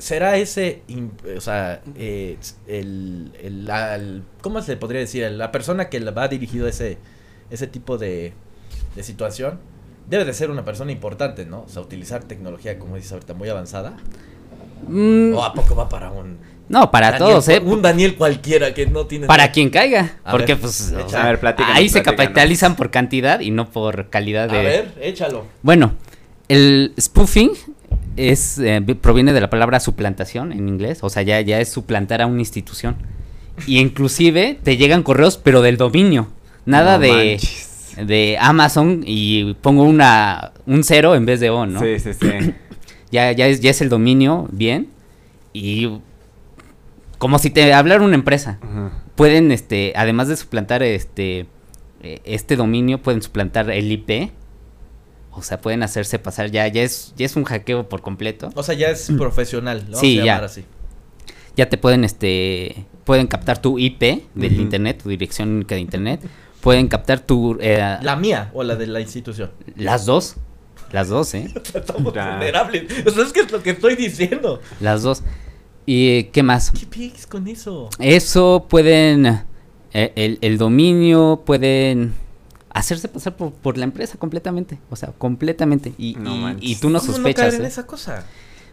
[0.00, 0.82] ¿Será ese,
[1.36, 5.30] o sea, eh, el, el- la- el- ¿cómo se le podría decir?
[5.30, 6.98] La persona que le va dirigido a ese,
[7.50, 8.32] ese tipo de,
[8.96, 9.58] de situación
[10.08, 11.62] debe de ser una persona importante, ¿no?
[11.62, 13.96] O sea, utilizar tecnología, como dices ahorita, muy avanzada.
[14.86, 16.38] Mm, ¿O a poco va para un...
[16.68, 17.60] no, para Daniel todos, ¿eh?
[17.62, 19.26] Un Daniel cualquiera que no tiene...
[19.26, 20.18] Para quien caiga.
[20.24, 23.40] A porque, ver, pues, o echa- sea, A ver, platícanos, ahí se capitalizan por cantidad
[23.40, 24.62] y no por calidad A de...
[24.62, 25.44] ver, échalo.
[25.62, 25.94] Bueno,
[26.48, 27.50] el spoofing
[28.16, 31.68] es eh, vi- proviene de la palabra suplantación en inglés, o sea, ya, ya es
[31.68, 32.96] suplantar a una institución.
[33.66, 36.28] Y inclusive te llegan correos, pero del dominio.
[36.64, 37.40] Nada No de,
[38.04, 41.80] de Amazon y pongo una un cero en vez de O, ¿no?
[41.80, 42.28] Sí, sí, sí.
[43.10, 44.88] Ya, ya, es, ya es el dominio bien.
[45.54, 45.88] Y
[47.16, 48.58] como si te hablara una empresa.
[48.60, 48.92] Ajá.
[49.14, 51.46] Pueden, este, además de suplantar este,
[52.02, 54.30] eh, este dominio, pueden suplantar el IP.
[55.38, 58.50] O sea, pueden hacerse pasar ya, ya es, ya es un hackeo por completo.
[58.54, 59.96] O sea, ya es profesional, ¿no?
[59.98, 60.32] Sí, Vamos a ya.
[60.34, 60.64] llamar así.
[61.56, 64.00] Ya te pueden, este, pueden captar tu IP
[64.34, 66.20] del internet, tu dirección única de internet.
[66.60, 69.50] Pueden captar tu, eh, ¿La mía o la de la institución?
[69.76, 70.36] las dos,
[70.92, 71.52] las dos, ¿eh?
[71.74, 72.30] Estamos Ya.
[72.32, 72.84] vulnerables.
[73.06, 74.60] O sea, es que es lo que estoy diciendo.
[74.80, 75.22] Las dos.
[75.86, 76.70] ¿Y qué más?
[76.70, 77.88] ¿Qué piques con eso?
[77.98, 79.24] Eso pueden,
[79.94, 82.12] eh, el, el dominio, pueden
[82.78, 84.78] hacerse pasar por, por la empresa completamente.
[84.90, 85.92] O sea, completamente.
[85.98, 87.46] Y, No y- tú no ¿Cómo sospechas.
[87.50, 87.68] caer en ¿eh?
[87.68, 88.24] esa cosa?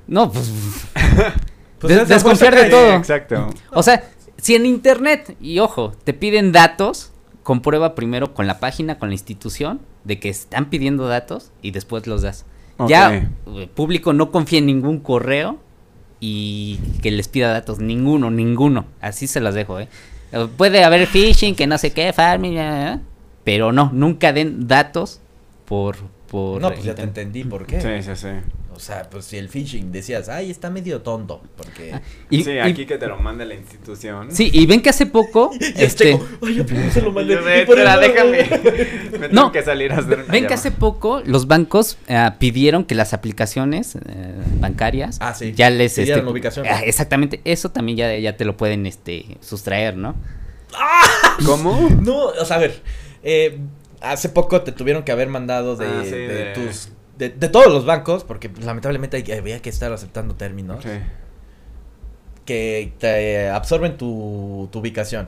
[0.08, 0.52] No, pues.
[1.80, 2.94] Pues Des- desconfiar de todo.
[2.96, 3.50] Exacto.
[3.72, 4.04] O sea,
[4.38, 7.12] si en internet, y ojo, te piden datos,
[7.44, 12.08] comprueba primero con la página, con la institución, de que están pidiendo datos y después
[12.08, 12.46] los das.
[12.88, 13.14] Ya,
[13.48, 15.60] eh, público no confía en ningún correo
[16.22, 18.86] y que les pida datos, ninguno, ninguno.
[19.02, 19.90] Así se las dejo, ¿eh?
[20.32, 23.00] Eh, Puede haber phishing, que no sé qué, farming, eh,
[23.46, 25.22] pero no, nunca den datos
[25.64, 25.96] por...
[26.28, 27.80] por No, pues ya te entendí por qué.
[27.80, 28.28] Sí, sí, sí.
[28.74, 31.42] O sea, pues si el phishing decías, ay, está medio tonto.
[31.56, 31.94] Porque.
[32.30, 34.30] Y- sí, y- aquí que te lo mande la institución.
[34.34, 35.52] sí, y ven que hace poco...
[35.78, 36.20] Este.
[36.46, 37.38] Ay, yo primero se lo mandé.
[37.66, 38.50] Déjame.
[39.18, 39.44] Me No.
[39.44, 42.96] tengo que salir a hacer una Ven que hace poco los bancos eh, pidieron que
[42.96, 44.00] las aplicaciones eh,
[44.60, 45.54] bancarias Ah, sí.
[45.54, 46.66] ya les este, ubicación.
[46.70, 50.16] ah, exactamente, eso también ya, ya te lo pueden este sustraer, ¿no?
[51.46, 51.90] ¿Cómo?
[52.02, 52.82] No, o sea, a ver,
[53.26, 53.60] eh,
[54.00, 56.90] hace poco te tuvieron que haber mandado de, Ah, sí, de de- tus...
[57.18, 60.90] De, de todos los bancos, porque pues, lamentablemente hay- había que estar aceptando términos Sí.
[62.46, 65.28] que te absorben tu, tu ubicación.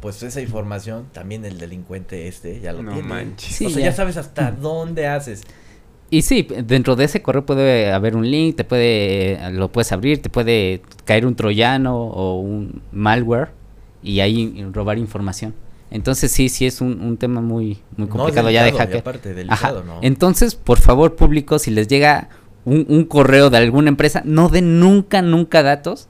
[0.00, 3.08] Pues esa información también el delincuente este ya lo No tiene.
[3.08, 3.54] manches.
[3.54, 3.84] Sí, o sea, ya.
[3.90, 3.92] ya.
[3.92, 5.42] sabes hasta dónde haces.
[6.10, 10.20] Y sí, dentro de ese correo puede haber un link, te puede, lo puedes abrir,
[10.20, 13.48] te puede caer un troyano o un malware
[14.02, 15.54] y ahí robar información.
[15.92, 18.88] Entonces sí, sí es un, un tema muy, muy No, es complicado ya de delicado,
[18.88, 19.00] hacker.
[19.00, 19.36] aparte, Ajá.
[19.36, 19.98] delicado, ¿no?
[20.02, 22.28] Entonces, por favor, público, si les llega
[22.64, 26.08] un, un correo de alguna empresa, no den nunca, nunca datos.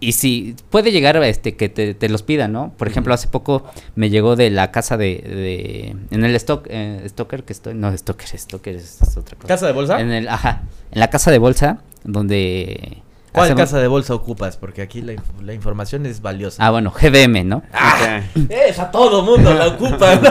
[0.00, 2.74] Y si puede llegar este que te, te los pidan, ¿no?
[2.76, 7.02] Por ejemplo, hace poco me llegó de la casa de, de en el stock, eh,
[7.08, 9.48] Stoker que estoy, no, Stoker, Stoker es, es otra cosa.
[9.48, 10.00] ¿Casa de bolsa?
[10.00, 13.02] En el, ajá, en la casa de bolsa donde
[13.34, 14.56] ¿Cuál hacemos- casa de bolsa ocupas?
[14.56, 16.64] Porque aquí la, inf- la información es valiosa.
[16.66, 17.56] Ah, bueno, GBM, ¿no?
[17.58, 18.48] Ok.
[18.50, 20.14] Esa todo mundo la ocupa.
[20.16, 20.30] ¿no?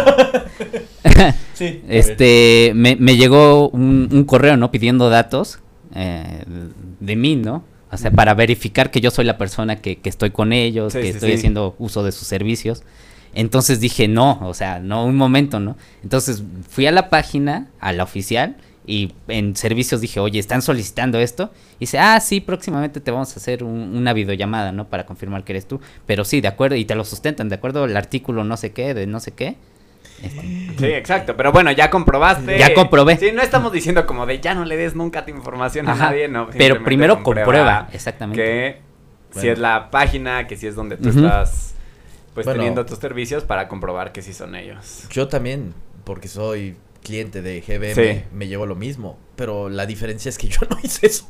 [1.53, 1.83] sí.
[1.87, 4.71] Este, me, me llegó un, un correo, ¿no?
[4.71, 5.59] Pidiendo datos
[5.95, 6.43] eh,
[6.99, 7.63] de mí, ¿no?
[7.91, 10.99] O sea, para verificar que yo soy la persona que, que estoy con ellos, Sí,
[10.99, 11.35] que sí, estoy sí.
[11.37, 12.83] haciendo uso de sus servicios.
[13.35, 15.75] Entonces dije, no, o sea, no, un momento, ¿no?
[16.03, 21.17] Entonces fui a la página, a la oficial, y en servicios dije, oye, ¿están solicitando
[21.19, 21.52] esto?
[21.78, 24.88] Y dice, ah, sí, próximamente te vamos a hacer un- una videollamada, ¿no?
[24.89, 25.80] Para confirmar que eres tú.
[26.06, 28.93] Pero sí, de acuerdo, y te lo sustentan, de acuerdo al artículo no sé qué,
[28.93, 29.56] de no sé qué.
[30.22, 30.41] Este,
[30.78, 31.36] Sí, exacto.
[31.36, 32.58] Pero bueno, ya comprobaste.
[32.58, 33.17] Ya comprobé.
[33.17, 36.28] Sí, no estamos diciendo como de ya no le des nunca tu información a nadie,
[36.28, 36.50] no.
[36.58, 38.41] Pero primero comprueba, exactamente.
[38.43, 38.82] Que
[39.39, 41.74] si es la página, que si es donde tú estás
[42.34, 42.60] pues Bueno.
[42.60, 45.08] teniendo tus servicios para comprobar que sí son ellos.
[45.12, 48.23] Yo también, porque soy cliente de GBM, Sí.
[48.33, 49.17] me llevo lo mismo.
[49.35, 51.27] Pero la diferencia es que yo no hice eso.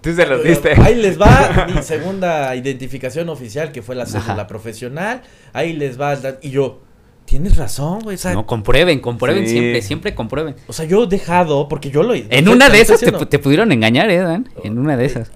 [0.00, 0.72] Tú se los diste.
[0.80, 4.46] Ahí les va mi segunda identificación oficial, que fue la cédula Ajá.
[4.46, 5.22] profesional.
[5.52, 6.16] Ahí les va.
[6.42, 6.80] Y yo,
[7.24, 8.14] tienes razón, güey.
[8.16, 9.52] O sea, No, comprueben, comprueben Sí.
[9.52, 10.54] siempre, siempre comprueben.
[10.66, 12.28] o sea, yo he dejado, porque yo lo hice.
[12.30, 14.48] En una de esas te, te pudieron engañar, ¿eh, Dan?
[14.62, 15.30] En una de esas.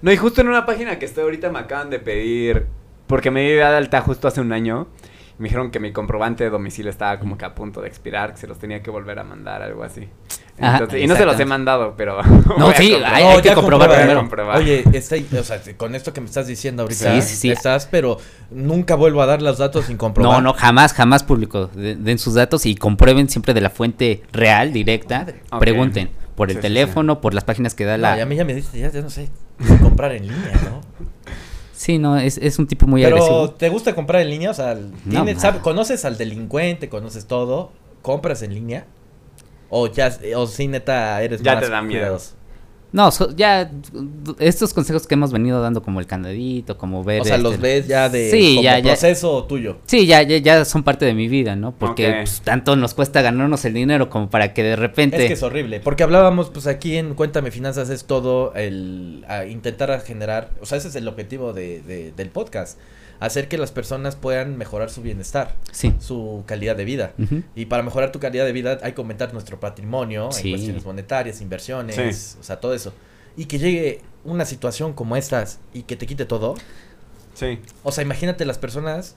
[0.00, 2.66] No, y justo en una página que estoy ahorita me acaban de pedir,
[3.06, 4.88] porque me di de alta justo hace un año,
[5.42, 8.38] me dijeron que mi comprobante de domicilio estaba como que a punto de expirar, que
[8.40, 10.08] se los tenía que volver a mandar, algo así.
[10.60, 12.22] Ajá, y no se los he mandado, pero...
[12.58, 14.20] No, sí, hay- hay que ya comprobar comprueba, primero.
[14.20, 14.58] comprobar.
[14.58, 17.50] Oye, está, o sea, con esto que me estás diciendo ahorita, Sí, sí, sí.
[17.50, 18.18] estás, pero
[18.50, 20.34] nunca vuelvo a dar los datos sin comprobar.
[20.36, 21.66] No, no, jamás, jamás público.
[21.68, 25.18] De- Den sus datos y comprueben siempre de la fuente real, directa.
[25.20, 25.42] Madre.
[25.50, 25.58] Ok.
[25.58, 28.18] Pregunten por el Sí, sí, teléfono, por las páginas que da No, la...
[28.18, 29.28] y a mí ya me diste, ya, ya no sé,
[29.82, 30.80] comprar en línea, ¿no?
[31.82, 33.50] Sí, no, es, es un tipo muy Pero, agresivo.
[33.50, 34.50] ¿te gusta comprar en línea?
[34.52, 34.76] O sea,
[35.08, 35.58] ¿tienes- No, sabe-.
[35.58, 36.88] ¿conoces al delincuente?
[36.88, 37.72] ¿Conoces todo?
[38.02, 38.86] ¿Compras en línea?
[39.68, 42.00] O ya, o sí, neta, eres Ya más te da miedo.
[42.02, 42.34] cuidadoso?
[42.92, 43.70] No, so- ya
[44.38, 47.22] estos consejos que hemos venido dando como el candadito, como ver...
[47.22, 48.84] O sea, los este, ves ya de Sí, como ya, ya.
[48.92, 49.78] proceso tuyo.
[49.86, 51.72] Sí, ya, ya, ya son parte de mi vida, ¿no?
[51.72, 55.16] Porque pues, tanto nos cuesta ganarnos el dinero como para que de repente...
[55.22, 59.46] Es que es horrible, porque hablábamos, pues aquí en Cuéntame Finanzas es todo el a
[59.46, 62.78] intentar generar, o sea, ese es el objetivo de, de- del podcast,
[63.26, 65.94] hacer que las personas puedan mejorar su bienestar, Sí.
[66.00, 67.12] su calidad de vida.
[67.54, 70.48] Y para mejorar tu calidad de vida hay que aumentar nuestro patrimonio Sí.
[70.48, 72.36] en cuestiones monetarias, inversiones, Sí.
[72.40, 72.92] o sea, todo eso.
[73.36, 76.54] Y que llegue una situación como estas y que te quite todo.
[77.34, 77.60] Sí.
[77.82, 79.16] O sea, imagínate las personas,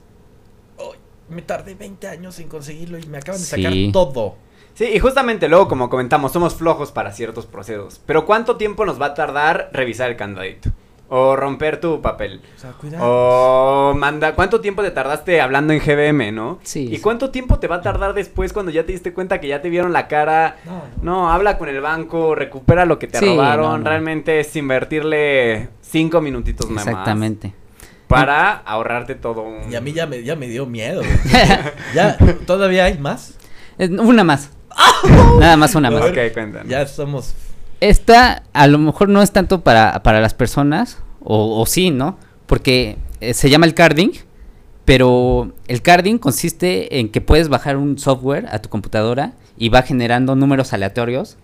[0.78, 3.62] "Ay, me tardé 20 años en conseguirlo y me acaban de Sí.
[3.62, 4.36] sacar todo.
[4.74, 8.00] Sí, y justamente luego, como comentamos, somos flojos para ciertos procesos.
[8.06, 10.70] Pero ¿cuánto tiempo nos va a tardar revisar el candadito?
[11.08, 12.40] O romper tu papel.
[12.56, 13.04] O sea, cuidado.
[13.06, 16.58] O manda, ¿cuánto tiempo te tardaste hablando en GBM, no?
[16.64, 17.00] Sí, ¿Y sí.
[17.00, 19.70] cuánto tiempo te va a tardar después cuando ya te diste cuenta que ya te
[19.70, 20.56] vieron la cara?
[20.64, 23.64] No, No, habla con el banco, recupera lo que te Sí, robaron.
[23.66, 23.84] no, no.
[23.84, 26.86] Realmente es invertirle cinco minutitos nada más.
[26.88, 27.54] Exactamente.
[28.08, 29.72] Para ahorrarte todo un...
[29.72, 31.02] Y a mí ya me, ya me dio miedo.
[31.94, 32.16] ya,
[32.46, 33.34] ¿todavía hay más?
[33.78, 34.50] Eh, Una más.
[35.40, 36.02] Nada más una más.
[36.12, 36.28] ver.
[36.28, 36.68] Ok, cuéntanos.
[36.68, 37.34] Ya somos...
[37.80, 42.18] Esta a lo mejor no es tanto para, para las personas, o, o sí, ¿no?
[42.46, 44.12] Porque eh, se llama el carding,
[44.84, 49.82] pero el carding consiste en que puedes bajar un software a tu computadora y va
[49.82, 51.36] generando números aleatorios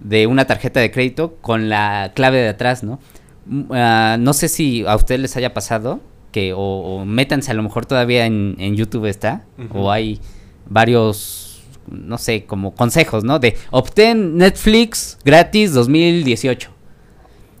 [0.00, 3.00] de una tarjeta de crédito con la clave de atrás, ¿no?
[3.46, 7.54] Mm, ah, no sé si a ustedes les haya pasado que o, o métanse a
[7.54, 10.20] lo mejor todavía en, en YouTube está o hay
[10.68, 11.43] varios
[11.88, 16.70] no sé como consejos no de obtén Netflix gratis 2018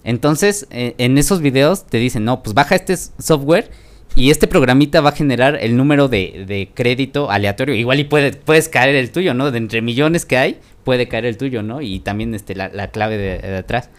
[0.04, 3.70] entonces eh, en esos videos te dicen no pues baja este software
[4.16, 8.32] y este programita va a generar el número de, de crédito aleatorio igual y puede
[8.32, 11.80] puedes caer el tuyo no de entre millones que hay puede caer el tuyo no
[11.80, 13.90] y también este la, la clave de, de atrás.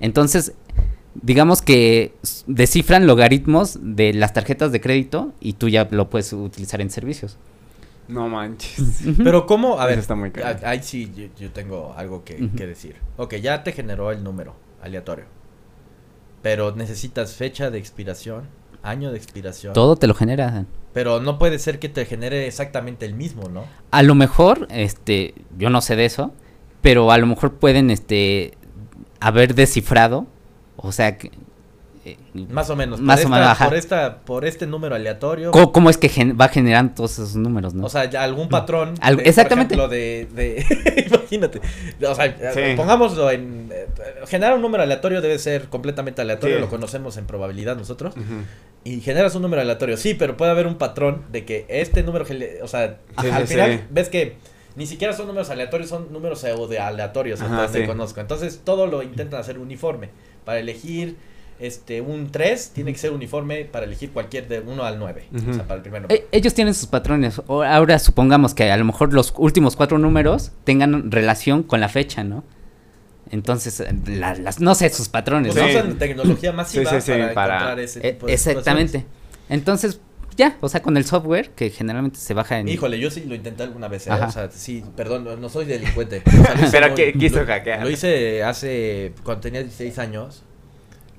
[0.00, 0.52] Entonces
[1.14, 2.12] digamos que
[2.46, 7.38] descifran logaritmos de las tarjetas de crédito y tú ya lo puedes utilizar en servicios.
[8.08, 9.00] No manches.
[9.22, 9.78] Pero ¿cómo?
[9.80, 12.36] A Eso ver, está muy ahí sí yo, yo tengo algo que
[12.66, 12.96] decir.
[13.16, 15.24] Ok, ya te generó el número aleatorio.
[16.42, 18.44] Pero necesitas fecha de expiración,
[18.82, 19.72] año de expiración.
[19.72, 20.66] Todo te lo genera.
[20.92, 23.64] Pero no puede ser que te genere exactamente el mismo, ¿no?
[23.90, 26.32] A lo mejor, este, yo no sé de eso,
[26.82, 28.58] pero a lo mejor pueden, este,
[29.20, 30.26] haber descifrado,
[30.76, 31.30] o sea, que,
[32.04, 32.16] eh,
[32.50, 33.00] Más o menos.
[33.00, 33.64] Más por o esta- menos, ajá.
[33.68, 35.50] Por, esta, por este número aleatorio.
[35.50, 37.86] ¿cómo, cómo es que gen- va generando todos esos números, no?
[37.86, 38.94] O sea, ya algún patrón.
[39.00, 39.74] Algo- de, exactamente.
[39.76, 40.28] Por ejemplo, de.
[40.34, 41.60] de imagínate.
[42.06, 42.60] O sea, Sí.
[42.76, 43.70] pongámoslo en.
[43.72, 43.86] eh,
[44.26, 46.56] generar un número aleatorio debe ser completamente aleatorio.
[46.56, 46.60] Sí.
[46.62, 48.14] Lo conocemos en probabilidad nosotros.
[48.16, 48.42] Ujú.
[48.84, 49.96] Y generas un número aleatorio.
[49.96, 52.26] Sí, pero puede haber un patrón de que este número.
[52.62, 53.80] O sea, Sí, al sí, final sí.
[53.90, 54.36] ves que.
[54.76, 57.82] Ni siquiera son números aleatorios, son números pseudo aleatorios, Ajá, hasta sí.
[57.82, 58.20] te conozco.
[58.20, 60.10] Entonces, todo lo intentan hacer uniforme.
[60.44, 61.16] Para elegir
[61.66, 65.26] este un 3, tiene que ser uniforme para elegir cualquier de 1 al 9.
[65.34, 65.58] O sea, Ujú.
[65.62, 66.20] para el primer número.
[66.20, 67.40] E- ellos tienen sus patrones.
[67.46, 71.88] O- ahora supongamos que a lo mejor los últimos cuatro números tengan relación con la
[71.88, 72.44] fecha, ¿no?
[73.30, 75.52] Entonces, eh, la- las, no sé, sus patrones.
[75.54, 75.70] Pues ¿no?
[75.70, 75.76] Sí.
[75.76, 79.04] usan tecnología masiva Sí, sí, sí, para, para- encontrar ese E- tipo de exactamente.
[79.48, 80.00] Entonces,
[80.36, 82.68] ya, o sea, con el software que generalmente se baja en...
[82.68, 84.10] Híjole, yo sí lo intenté alguna vez, ¿eh?
[84.10, 86.22] O sea, sí, perdón, no- no soy delincuente.
[86.26, 87.82] O sea, Pero que quiso lo- hackear.
[87.82, 90.42] Lo hice hace, cuando tenía 16 años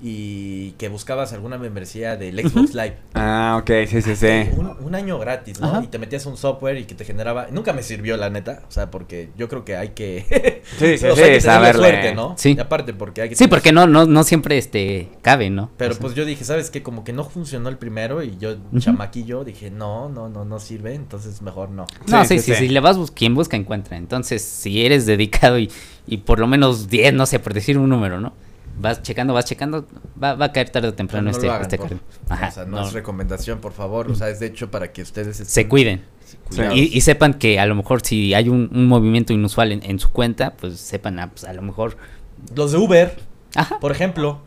[0.02, 2.96] y que buscabas alguna membresía del Xbox Live.
[3.14, 4.26] Ah, ok, sí, sí, sí.
[4.56, 5.68] Un, un año gratis, ¿no?
[5.68, 5.82] Ajá.
[5.82, 7.46] Y te metías un software y que te generaba...
[7.50, 10.62] Nunca me sirvió, la neta, o sea, porque yo creo que hay que...
[10.78, 11.82] Sí, sí, o sea, hay sí, que tenerle saberle.
[11.88, 12.34] suerte, ¿no?
[12.36, 12.54] Sí.
[12.56, 15.70] Y aparte porque hay que Sí, tener porque no, no, no siempre este cabe, ¿no?
[15.76, 16.82] Pero O sea, pues yo dije, ¿sabes qué?
[16.82, 20.94] Como que no funcionó el primero y yo, chamaquillo, dije, no, no, no, no sirve,
[20.94, 21.86] entonces mejor no.
[22.08, 22.66] No, Sí, sí, sí, sí, sí.
[22.66, 23.96] si le vas bus quien busca encuentra.
[23.96, 25.70] Entonces, si eres dedicado y,
[26.06, 28.34] y por lo menos 10, no sé, por decir un número, ¿no?
[28.78, 29.86] Vas checando, vas checando,
[30.22, 31.98] va, va a caer tarde o temprano no este, lo hagan, este por-.
[32.28, 32.86] Ajá, o sea, no, no.
[32.86, 34.10] es recomendación, por favor.
[34.10, 36.04] O sea, es de hecho para que ustedes se cuiden.
[36.74, 39.98] Y, y sepan que a lo mejor si hay un, un movimiento inusual en, en
[39.98, 41.96] su cuenta, pues sepan, ah, pues a lo mejor...
[42.54, 43.16] Los de Uber,
[43.54, 43.78] Ajá.
[43.80, 44.40] por ejemplo,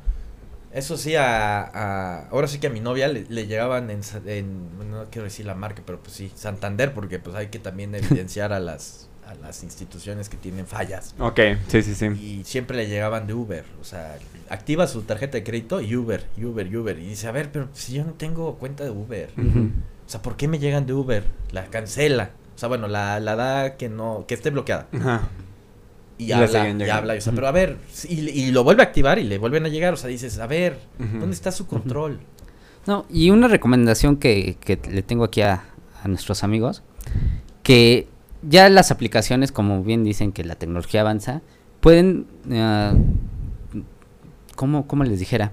[0.74, 4.92] eso sí, a, a- ahora sí que a mi novia le, le llegaban en, en-
[4.92, 8.54] no quiero decir la marca, pero pues sí, Santander, porque pues hay que también evidenciar
[8.54, 11.14] a las, a las instituciones que tienen fallas.
[11.20, 12.06] Ok, sí, sí, sí.
[12.08, 13.64] Y siempre le llegaban de Uber.
[13.80, 14.18] O sea,
[14.50, 16.98] activa su tarjeta de crédito y Uber, y Uber, y Uber.
[16.98, 19.30] Y dice, a ver, pero si yo no tengo cuenta de Uber.
[19.38, 21.24] O sea, ¿por qué me llegan de Uber?
[21.52, 22.32] La cancela.
[22.56, 24.88] O sea, bueno, la, la da que no, que esté bloqueada.
[24.92, 25.28] Ajá.
[26.18, 27.16] Y habla, y habla.
[27.16, 27.78] y, O sea, pero a ver,
[28.10, 29.94] y, y lo vuelve a activar y le vuelven a llegar.
[29.94, 30.78] O sea, dices, a ver.
[30.98, 32.20] ¿dónde está su control?
[32.88, 35.64] No, y una recomendación que, que le tengo aquí a,
[36.04, 36.82] a nuestros amigos,
[37.62, 38.08] que
[38.42, 41.42] ya las aplicaciones, como bien dicen que la tecnología avanza,
[41.82, 42.94] pueden, ah,
[44.56, 45.52] ¿cómo, cómo les dijera?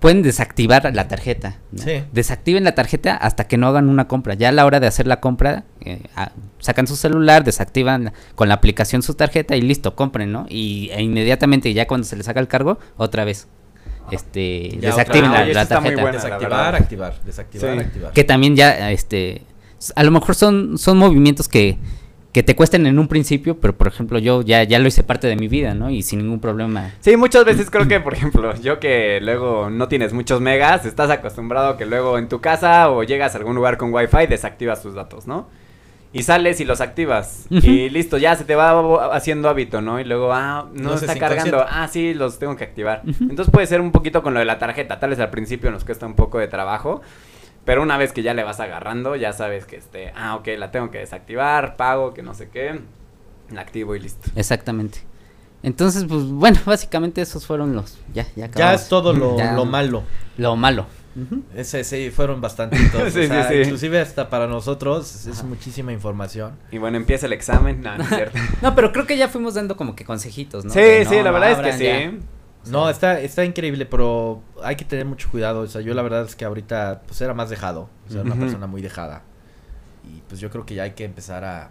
[0.00, 1.58] Pueden desactivar la tarjeta.
[1.72, 1.82] ¿no?
[1.82, 2.02] Sí.
[2.12, 4.34] Desactiven la tarjeta hasta que no hagan una compra.
[4.34, 8.12] Ya a la hora de hacer la compra, eh, ah, sacan su celular, desactivan la-
[8.34, 10.46] con la aplicación su tarjeta y listo, compren, ¿no?
[10.50, 13.48] Y e inmediatamente, ya cuando se les haga el cargo, otra vez.
[14.10, 16.00] Este, Ya desactiven otra la, tarjeta.
[16.00, 16.12] buena.
[16.18, 17.80] Desactivar, activar, desactivar, Sí.
[17.80, 18.12] activar.
[18.12, 19.42] que también ya este
[19.96, 21.76] a lo mejor son son movimientos que
[22.36, 25.26] que te cuesten en un principio pero por ejemplo yo ya ya lo hice parte
[25.26, 28.54] de mi vida no y sin ningún problema Sí, muchas veces creo que, por ejemplo,
[28.56, 32.90] yo que luego no tienes muchos megas, estás acostumbrado a que luego en tu casa
[32.90, 35.48] o llegas a algún lugar con wifi desactivas tus datos, ¿no?
[36.12, 37.46] Y sales y los activas.
[37.50, 40.00] Y listo, ya se te va haciendo hábito, ¿no?
[40.00, 41.64] Y luego, ah, no haces está cargando.
[41.68, 43.02] Ah, sí, los tengo que activar.
[43.20, 44.98] Entonces puede ser un poquito con lo de la tarjeta.
[44.98, 47.02] Tal vez al principio nos cuesta un poco de trabajo.
[47.66, 50.70] Pero una vez que ya le vas agarrando, ya sabes que este, ah, ok, la
[50.70, 52.80] tengo que desactivar, pago, que no sé qué.
[53.50, 54.28] La activo y listo.
[54.34, 54.98] exactamente
[55.62, 58.82] entonces pues bueno básicamente esos fueron los ya ya Ya acabamos.
[58.82, 59.52] es todo lo, Ya.
[59.54, 60.02] lo malo.
[60.36, 60.86] lo malo
[61.54, 63.02] Ese sí, fueron bastantitos.
[63.12, 63.60] Sí, o sea, sí, sí.
[63.62, 65.46] inclusive hasta para nosotros es Ajá.
[65.46, 66.52] muchísima información.
[66.70, 67.80] Y bueno, empieza el examen.
[67.80, 68.38] No, no es cierto.
[68.62, 71.30] no pero creo que ya fuimos dando como que consejitos no Sí, De, sí, la
[71.30, 72.10] no verdad es que ya.
[72.10, 72.18] sí.
[72.70, 75.60] No, está, está increíble, pero hay que tener mucho cuidado.
[75.60, 77.88] O sea, yo la verdad es que ahorita pues era más dejado.
[78.08, 79.22] O sea, era una persona muy dejada.
[80.04, 81.70] Y pues yo creo que ya hay que empezar a...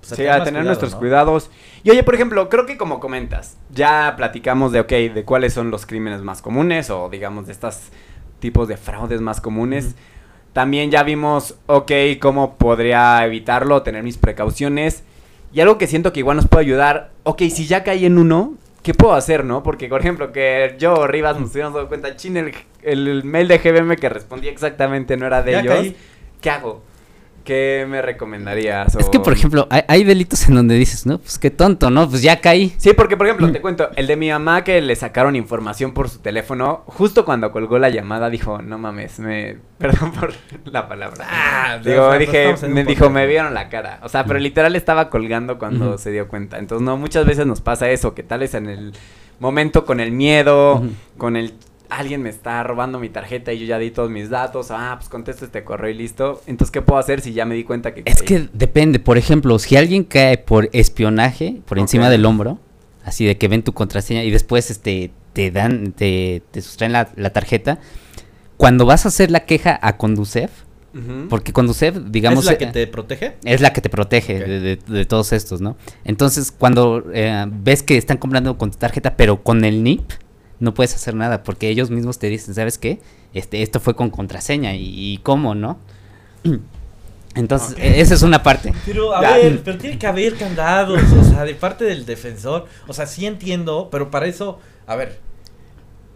[0.00, 0.98] pues, Sí, a más tener cuidado, nuestros ¿no?
[0.98, 1.50] cuidados.
[1.82, 5.70] Y oye, por ejemplo, creo que como comentas, ya platicamos de, ok, de cuáles son
[5.70, 7.88] los crímenes más comunes o digamos de estos
[8.38, 9.94] tipos de fraudes más comunes.
[10.52, 15.04] También ya vimos, ok, cómo podría evitarlo, tener mis precauciones.
[15.52, 18.54] Y algo que siento que igual nos puede ayudar, ok, si ya caí en uno,
[18.82, 19.62] ¿qué puedo hacer, no?
[19.62, 23.48] Porque, por ejemplo, que yo o Rivas nos hubiéramos dado cuenta, chin, el, el mail
[23.48, 25.74] de GBM que respondí exactamente no era de Ya ellos.
[25.74, 25.96] caí.
[26.40, 26.82] ¿Qué hago?
[27.44, 28.94] ¿Qué me recomendarías?
[28.96, 32.08] Es que, por ejemplo, hay, hay delitos en donde dices, no, pues qué tonto, ¿no?
[32.08, 32.74] Pues ya caí.
[32.76, 36.08] Sí, porque por ejemplo, te cuento, el de mi mamá que le sacaron información por
[36.08, 39.56] su teléfono, justo cuando colgó la llamada dijo, no mames, me...
[39.78, 40.32] Perdón por
[40.66, 41.26] la palabra.
[41.30, 43.98] Ah, Digo, o sea, no dije, me dijo, me vieron la cara.
[44.02, 46.58] O sea, pero literal estaba colgando cuando se dio cuenta.
[46.58, 48.92] Entonces, no, muchas veces nos pasa eso, que tal vez en el
[49.38, 50.82] momento con el miedo,
[51.16, 51.54] con el...
[51.90, 54.70] Alguien me está robando mi tarjeta y yo ya di todos mis datos.
[54.70, 56.40] Ah, pues contesto este correo y listo.
[56.46, 58.02] Entonces, ¿qué puedo hacer si ya me di cuenta que...
[58.04, 58.26] Es caí?
[58.26, 62.58] que depende, por ejemplo, si alguien cae por espionaje por encima del hombro,
[63.04, 67.08] así de que ven tu contraseña y después este te dan, te, te sustraen la,
[67.16, 67.78] la tarjeta,
[68.56, 70.50] cuando vas a hacer la queja a Conducef,
[71.28, 73.36] porque Conducef, digamos, ¿Es la que eh, te protege?
[73.44, 75.76] es la que te protege de- de todos estos, ¿no?
[76.04, 80.02] Entonces, cuando eh, ves que están comprando con tu tarjeta, pero con el NIP,
[80.60, 83.00] no puedes hacer nada, porque ellos mismos te dicen, ¿sabes qué?
[83.34, 85.78] Este, esto fue con contraseña, y, y cómo, ¿no?
[87.34, 88.72] Entonces, e- esa es una parte.
[88.84, 89.34] Pero, a Ya.
[89.36, 92.66] ver, pero tiene que haber candados, o sea, de parte del defensor.
[92.88, 95.20] O sea, sí entiendo, pero para eso, a ver.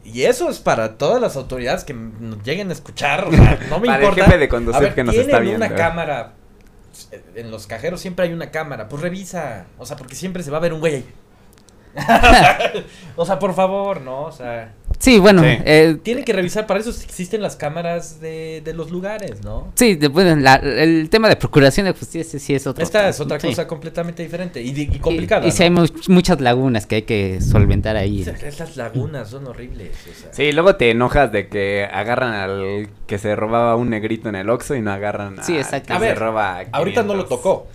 [0.04, 3.78] Y eso es para todas las autoridades que nos lleguen a escuchar, o sea, no
[3.80, 4.24] me Para el importa.
[4.24, 4.48] jefe de
[4.80, 5.64] ver, que nos está viendo.
[5.64, 6.34] una cámara.
[7.34, 9.66] En los cajeros siempre hay una cámara, pues revisa.
[9.78, 11.04] O sea, porque siempre se va a ver un güey ahí.
[13.16, 14.22] o sea, por favor, ¿no?
[14.24, 15.48] O sea, Sí, bueno, Sí.
[15.66, 19.70] eh, tienen que revisar, para eso existen las cámaras de, de los lugares, ¿no?
[19.74, 22.82] sí, de- bueno, la- el tema de procuración de justicia sí es otro.
[22.82, 23.48] Esta es otra Sí.
[23.48, 25.46] cosa completamente diferente y, y Y- complicada.
[25.46, 25.82] Y, sí hay ¿no?
[25.82, 28.22] mu- muchas lagunas que hay que solventar ahí.
[28.22, 29.90] Esas lagunas son horribles.
[30.10, 30.32] o sea.
[30.32, 34.48] Sí, luego te enojas de que agarran al que se robaba un negrito en el
[34.48, 35.88] Oxxo y no agarran Sí, al exacto.
[35.88, 37.28] que A se ver, roba Ahorita no lo 500.
[37.42, 37.66] tocó,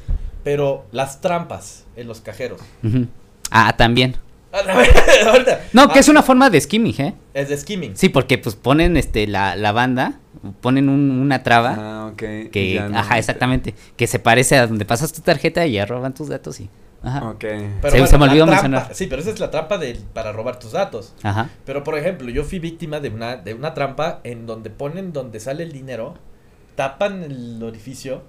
[0.43, 2.61] pero las trampas en los cajeros.
[2.83, 3.05] Ujú.
[3.51, 4.15] Ah, también.
[5.73, 7.13] No, que Ah, es una forma de skimming, ¿eh?
[7.33, 7.95] Es de skimming.
[7.95, 10.19] Sí, porque pues ponen este la, la banda,
[10.61, 12.17] ponen un- una traba Ah, ok.
[12.51, 16.13] que, no- ajá, exactamente, que se parece a donde pasas tu tarjeta y ya roban
[16.15, 16.69] tus datos y,
[17.03, 17.45] ajá, Ok.
[17.81, 18.89] Pero Se- se me olvidó trampa- mencionar.
[18.95, 21.13] Sí, pero esa es la trampa del para robar tus datos.
[21.21, 25.13] ajá, Pero por ejemplo, yo fui víctima de una, de una trampa en donde ponen
[25.13, 26.15] donde sale el dinero,
[26.75, 28.23] tapan el orificio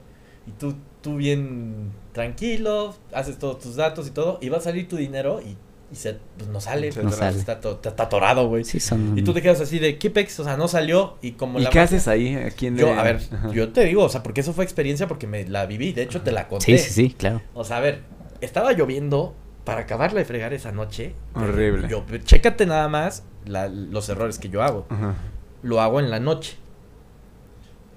[0.47, 4.89] y tú, tú bien tranquilo, haces todos tus datos y todo, y va a salir
[4.89, 5.57] tu dinero y,
[5.93, 7.39] y se, pues no sale, Se sale.
[7.39, 8.65] Está, to- está atorado, güey.
[8.65, 10.39] sí son, Y tú te quedas así de, ¿qué pex?
[10.41, 12.35] O sea, no salió y como ¿Y la qué haces ahí?
[12.37, 13.51] ¿A quién Yo, le- a ver, Ajá.
[13.53, 16.21] yo te digo, o sea, porque eso fue experiencia porque me la viví, de hecho
[16.23, 16.79] te la conté.
[16.79, 18.03] sí, sí, sí, claro, O sea, a ver,
[18.41, 19.35] estaba lloviendo
[19.65, 21.15] para acabarla de fregar esa noche.
[21.35, 21.89] Horrible.
[21.89, 24.87] Yo, chécate nada más la- los errores que yo hago.
[24.91, 25.15] Ajá.
[25.63, 26.57] Lo hago en la noche.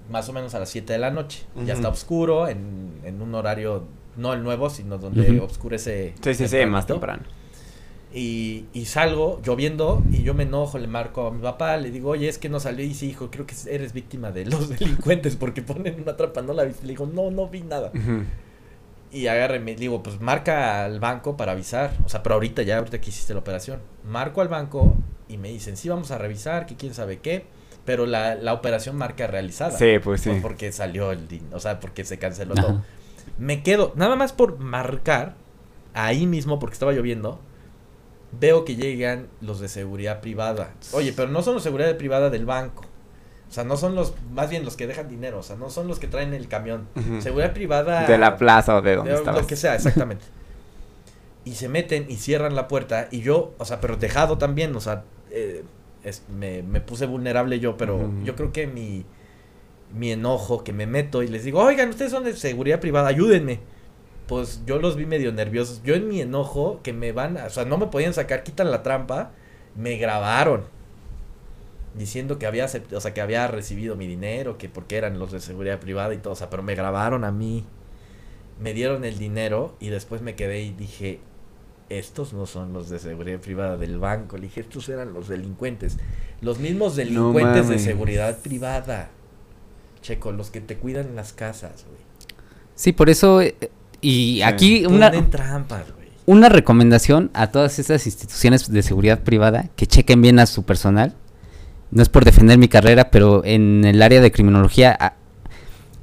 [0.09, 1.43] Más o menos a las 7 de la noche.
[1.65, 3.83] Ya está oscuro, en, en un horario,
[4.17, 5.45] no el nuevo, sino donde Ujú.
[5.45, 6.13] oscurece.
[6.21, 7.23] Sí, sí, sí, más temprano.
[8.13, 12.11] Y, y salgo lloviendo y yo me enojo, le marco a mi papá, le digo,
[12.11, 12.85] oye, es que no salió.
[12.85, 16.53] Y sí, hijo, creo que eres víctima de los delincuentes porque ponen una trampa, no
[16.53, 16.83] la viste.
[16.83, 17.91] Le digo, no, no vi nada.
[19.11, 21.93] Y agarre, me digo, pues marca al banco para avisar.
[22.05, 23.79] O sea, pero ahorita ya, ahorita que hiciste la operación.
[24.07, 24.95] Marco al banco
[25.27, 27.45] y me dicen, sí, vamos a revisar, que quién sabe qué.
[27.85, 29.77] Pero la, la operación marca realizada.
[29.77, 30.29] Sí, pues sí.
[30.29, 32.61] Pues porque salió el din- o sea, porque se canceló Ajá.
[32.67, 32.81] todo.
[33.37, 35.35] Me quedo, nada más por marcar,
[35.93, 37.39] ahí mismo, porque estaba lloviendo,
[38.39, 40.71] veo que llegan los de seguridad privada.
[40.93, 42.83] Oye, pero no son los de seguridad privada del banco.
[43.49, 45.87] O sea, no son los, más bien los que dejan dinero, o sea, no son
[45.87, 46.87] los que traen el camión.
[47.19, 48.07] Seguridad privada.
[48.07, 49.23] De la plaza o de donde de.
[49.31, 50.25] Lo que sea, exactamente.
[51.45, 54.79] y se meten y cierran la puerta y yo, o sea, pero dejado también, o
[54.81, 55.63] sea, eh,
[56.03, 59.05] es- me, me puse vulnerable yo, pero yo creo que mi,
[59.93, 63.59] mi enojo, que me meto y les digo, oigan, ustedes son de seguridad privada, ayúdenme.
[64.27, 65.81] Pues yo los vi medio nerviosos.
[65.83, 68.71] Yo en mi enojo, que me van, a- o sea, no me podían sacar, quitan
[68.71, 69.31] la trampa,
[69.75, 70.63] me grabaron.
[71.95, 75.39] Diciendo que había, o sea, que había recibido mi dinero, que porque eran los de
[75.39, 77.65] seguridad privada y todo, o sea, pero me grabaron a mí.
[78.59, 81.19] Me dieron el dinero y después me quedé y dije,
[81.99, 84.37] estos no son los de seguridad privada del banco.
[84.37, 85.97] Le dije, estos eran los delincuentes.
[86.41, 89.09] Los mismos delincuentes de seguridad privada.
[90.01, 92.01] Checo, los que te cuidan en las casas, güey.
[92.75, 93.55] sí, por eso, eh,
[94.01, 96.07] y aquí una, Ponen trampas, güey.
[96.25, 101.15] una recomendación a todas esas instituciones de seguridad privada que chequen bien a su personal.
[101.91, 105.13] No es por defender mi carrera, pero en el área de criminología a-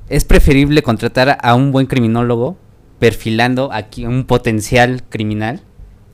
[0.08, 2.56] es preferible contratar a un buen criminólogo
[2.98, 5.62] perfilando aquí un potencial criminal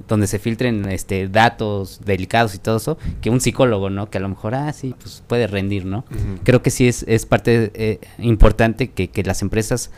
[0.09, 4.09] donde se filtren este datos delicados y todo eso que un psicólogo, ¿no?
[4.11, 6.05] Que a lo mejor, ah, sí, pues puede rendir, ¿no?
[6.44, 9.90] Creo que sí es, es parte eh, importante que, que las empresas,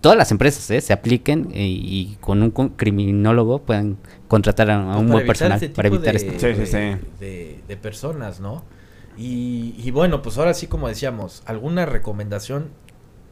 [0.00, 3.96] todas las empresas, eh, se apliquen eh, y con un criminólogo puedan
[4.28, 6.32] contratar a, a un buen personal este para tipo evitar de, esto.
[6.38, 6.66] Sí, sí, de-
[6.98, 7.06] sí.
[7.18, 8.64] De, de personas, ¿no?
[9.16, 12.68] Y, y bueno, pues ahora sí, como decíamos, alguna recomendación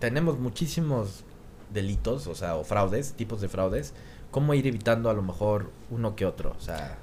[0.01, 1.25] tenemos muchísimos
[1.73, 3.95] delitos, o sea, o fraudes, tipos de fraudes,
[4.39, 6.55] ¿cómo ir evitando a lo mejor uno que otro?
[6.57, 6.97] O sea,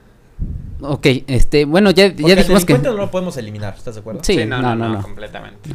[0.81, 2.77] Ok, este, bueno, ya, ya el dijimos que...
[2.77, 4.21] no lo podemos eliminar, ¿estás de acuerdo?
[4.23, 5.01] Sí, no, no, no.
[5.01, 5.69] completamente.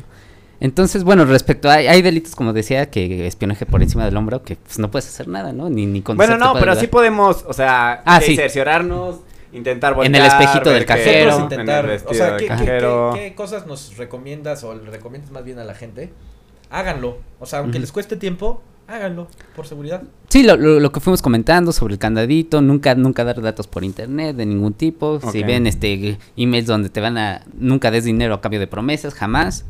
[0.61, 4.57] Entonces, bueno, respecto a, hay delitos, como decía, que espionaje por encima del hombro, que
[4.57, 5.69] pues, no puedes hacer nada, ¿no?
[5.71, 6.79] Ni, ni con Bueno, no, pero ayudar.
[6.81, 8.37] sí podemos, o sea, Ah, sí.
[8.37, 9.21] cerciorarnos,
[9.53, 11.27] intentar voltear, En el espejito del que- cajero.
[11.31, 13.11] Nosotros en el intentar, o sea, del ¿qué, qué- cajero.
[13.15, 16.13] qué- qué cosas nos recomiendas o le recomiendas más bien a la gente?
[16.71, 20.03] Háganlo, o sea, aunque les cueste tiempo, háganlo, por seguridad.
[20.29, 23.85] Sí, lo, lo, lo que fuimos comentando sobre el candadito, nunca, nunca dar datos por
[23.85, 25.21] internet de ningún tipo.
[25.33, 29.15] Si ven este emails donde te van a, nunca des dinero a cambio de promesas,
[29.15, 29.65] jamás.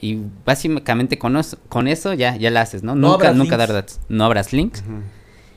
[0.00, 2.94] Y básicamente con, os- con eso ya, ya la haces, ¿no?
[2.94, 3.58] No nunca, nunca links.
[3.58, 4.00] dar datos.
[4.10, 4.84] No abras links.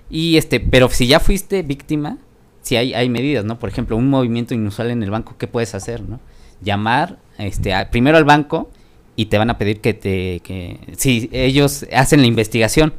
[0.10, 2.18] Y este, pero si ya fuiste víctima,
[2.62, 3.60] si hay, hay medidas, ¿no?
[3.60, 6.20] Por ejemplo, un movimiento inusual en el banco, ¿qué puedes hacer, no?
[6.62, 8.70] Llamar, este, a- primero al banco
[9.16, 12.94] y te van a pedir que te, que, si ellos hacen la investigación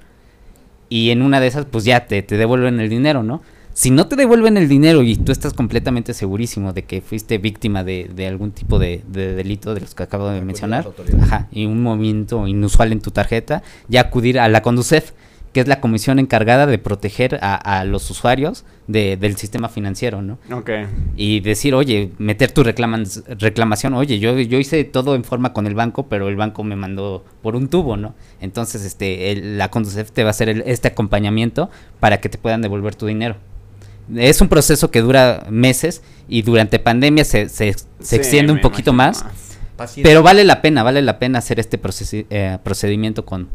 [0.91, 3.41] y en una de esas, pues ya te, te devuelven el dinero, ¿no?
[3.72, 7.84] Si no te devuelven el dinero y tú estás completamente segurísimo de que fuiste víctima
[7.84, 10.86] de, de algún tipo de, de delito de los que acabo de mencionar,
[11.22, 15.12] ajá, y un movimiento inusual en tu tarjeta, ya acudir a la Conducef,
[15.53, 20.23] que es la comisión encargada de proteger a, a los usuarios de- del sistema financiero,
[20.23, 20.39] ¿no?
[20.53, 20.71] Ok.
[21.17, 25.75] Y decir, oye, meter tu reclamación, oye, yo, yo hice todo en forma con el
[25.75, 28.15] banco, pero el banco me mandó por un tubo, ¿no?
[28.41, 32.39] Entonces, este, el- la Conducef te va a hacer el- este acompañamiento para que te
[32.39, 33.37] puedan devolver tu dinero.
[34.17, 38.61] Es un proceso que dura meses y durante pandemia se, se, se Sí, extiende un
[38.61, 39.25] poquito más.
[40.03, 41.81] Pero vale la pena, vale la pena hacer este
[42.31, 43.49] eh, procedimiento con,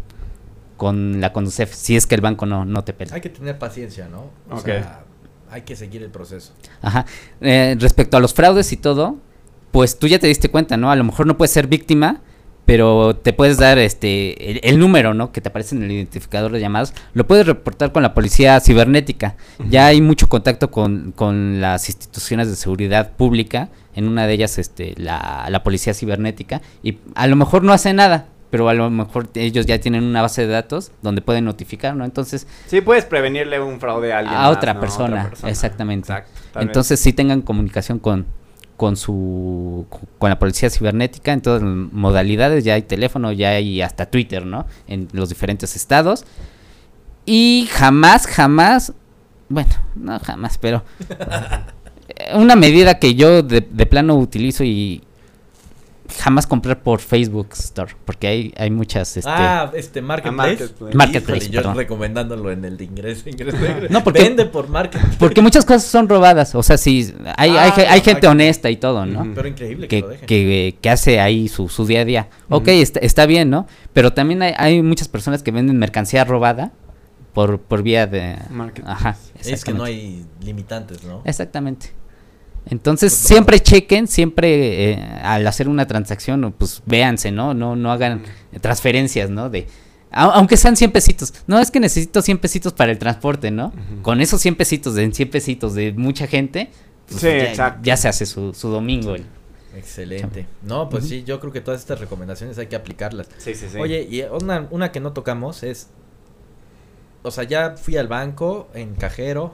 [0.77, 3.15] con la Conducef, si es que el banco no, no te pela.
[3.15, 4.29] Hay que tener paciencia, ¿no?
[4.49, 5.03] O sea,
[5.49, 6.53] hay que seguir el proceso.
[6.81, 7.05] Ajá.
[7.41, 9.17] Eh, respecto a los fraudes y todo,
[9.71, 10.91] pues tú ya te diste cuenta, ¿no?
[10.91, 12.21] A lo mejor no puedes ser víctima,
[12.65, 15.31] pero te puedes dar este el, el número, ¿no?
[15.31, 16.93] Que te aparece en el identificador de llamadas.
[17.13, 19.35] Lo puedes reportar con la policía cibernética.
[19.69, 23.69] Ya hay mucho contacto con, con las instituciones de seguridad pública.
[23.93, 26.61] En una de ellas, este, la, la policía cibernética.
[26.81, 28.27] Y a lo mejor no hace nada.
[28.55, 32.05] Pero a lo mejor ellos ya tienen una base de datos donde pueden notificar, ¿no?
[32.05, 34.33] Entonces, Sí, puedes prevenirle un fraude a alguien.
[34.33, 34.79] A más, otra ¿no?
[34.79, 36.09] persona, exactamente.
[36.13, 36.61] Exacto.
[36.61, 38.25] Entonces sí tengan comunicación con
[38.77, 39.87] con su
[40.19, 44.45] con la policía cibernética en todas las modalidades, ya hay teléfono, ya hay hasta Twitter,
[44.45, 44.65] ¿no?
[44.87, 46.23] En los diferentes estados.
[47.25, 48.93] Y jamás, jamás,
[49.49, 50.81] bueno, no jamás, pero
[52.35, 55.03] una medida que yo de, de plano utilizo y
[56.19, 60.51] jamás comprar por Facebook Store, porque hay, hay muchas este ah, este Marketplace.
[60.59, 60.95] Marketplace.
[60.97, 61.77] Marketplace, Híjole, yo perdón.
[61.77, 63.91] recomendándolo en el de ingreso, ingreso, ingreso.
[63.93, 65.17] No, porque- Vende por Marketplace.
[65.19, 68.69] porque muchas cosas son robadas, o sea, sí hay, Ah, hay, ge- hay gente honesta
[68.69, 69.31] y todo, ¿no?
[69.33, 70.27] Pero increíble que, que, lo dejen.
[70.27, 72.29] que, que hace ahí su, su día a día.
[72.49, 72.71] Ok, Ujú.
[72.71, 73.67] está, está bien, ¿no?
[73.93, 76.71] Pero también hay, hay muchas personas que venden mercancía robada
[77.33, 78.37] por, por vía de...
[78.51, 78.97] Marketplace.
[78.97, 79.17] Ajá.
[79.43, 81.21] es que no hay limitantes, ¿no?
[81.25, 81.91] Exactamente.
[82.67, 83.27] Entonces, Pues no.
[83.27, 87.53] siempre chequen, siempre eh, al hacer una transacción, pues véanse, ¿no?
[87.53, 88.23] No, no hagan
[88.61, 89.49] transferencias, ¿no?
[89.49, 89.67] De,
[90.11, 91.33] au- aunque sean 100 pesitos.
[91.47, 93.71] No, es que necesito 100 pesitos para el transporte, ¿no?
[94.01, 96.71] Con esos 100 pesitos de 100 pesitos de mucha gente,
[97.07, 97.79] pues Sí, ya, exacto.
[97.83, 99.13] ya se hace su, su domingo.
[99.15, 99.25] el-
[99.77, 100.47] Excelente.
[100.63, 103.27] No, pues sí, yo creo que todas estas recomendaciones hay que aplicarlas.
[103.37, 103.77] Sí, sí, sí.
[103.77, 105.89] Oye, y una, una que no tocamos es,
[107.23, 109.53] o sea, ya fui al banco en cajero,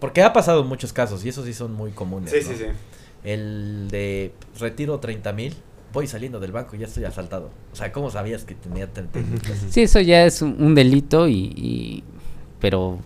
[0.00, 2.30] porque ha pasado muchos casos y esos sí son muy comunes.
[2.30, 2.48] Sí, ¿no?
[2.48, 2.64] sí, sí.
[3.24, 5.54] El de retiro 30 mil,
[5.92, 7.50] voy saliendo del banco y ya estoy asaltado.
[7.72, 9.40] O sea, ¿cómo sabías que tenía 30 mil?
[9.70, 12.04] Sí, eso ya es un, un delito y, y-
[12.60, 12.98] pero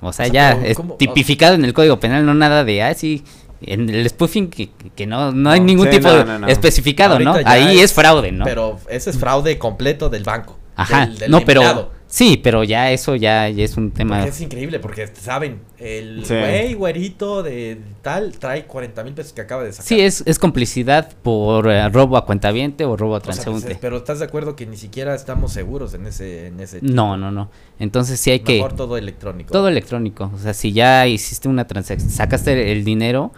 [0.00, 0.94] o sea, O sea, ya pero es ¿cómo?
[0.94, 3.24] tipificado en el Código Penal, no nada de ah, sí,
[3.60, 6.38] en el spoofing que, que no no hay No, ningún sí, tipo no, de no,
[6.40, 6.46] no.
[6.48, 7.32] especificado, ¿no?
[7.32, 8.44] Ahorita Ahí es, fraude, ¿no?
[8.44, 10.56] Pero ese es fraude completo del banco.
[10.76, 11.90] Ajá, del- del no, pero.
[12.08, 16.24] Sí, pero ya eso ya, ya es un tema Porque es increíble, porque saben, el
[16.24, 16.34] Sí.
[16.34, 19.86] güey güerito de tal trae 40 mil pesos que acaba de sacar.
[19.86, 23.36] Sí, es, es complicidad por eh, robo a cuentaviente o robo a O sea, pues,
[23.36, 23.72] transeúnte.
[23.72, 27.16] es- pero estás de acuerdo que ni siquiera estamos seguros en ese en ese no,
[27.16, 27.50] no, no.
[27.78, 29.52] Entonces sí hay que mejor todo electrónico.
[29.52, 30.32] Todo electrónico.
[30.34, 33.32] O sea, si ya hiciste una transacción, sacaste el dinero,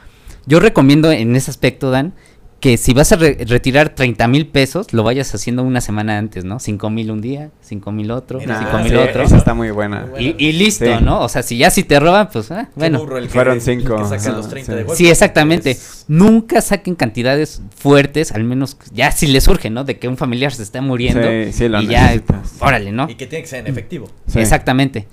[0.46, 2.14] yo recomiendo en ese aspecto, Dan,
[2.60, 6.44] que si vas a re- retirar 30 mil pesos, lo vayas haciendo una semana antes,
[6.44, 6.58] ¿no?
[6.58, 9.22] 5 mil un día, 5 mil otro, Mira, 5 Ah, mil sí, otro.
[9.22, 10.00] Esa está muy buena.
[10.02, 10.34] Muy buena.
[10.38, 11.02] Y, y listo, Sí.
[11.02, 11.20] ¿no?
[11.22, 12.98] O sea, si ya si te roban, pues, ah, bueno.
[12.98, 15.08] burro el que- Fueron el cinco, que saca ajá, los 30 sí.
[15.08, 15.76] exactamente.
[16.06, 19.84] Nunca saquen cantidades fuertes, al menos ya si les surge, ¿no?
[19.84, 21.26] De que un familiar se está muriendo.
[21.28, 22.56] Sí, sí, lo y ya, necesitas.
[22.60, 23.08] órale, ¿no?
[23.08, 24.10] Y que tiene que ser en efectivo.
[24.26, 24.38] Sí.
[24.38, 25.06] Exactamente.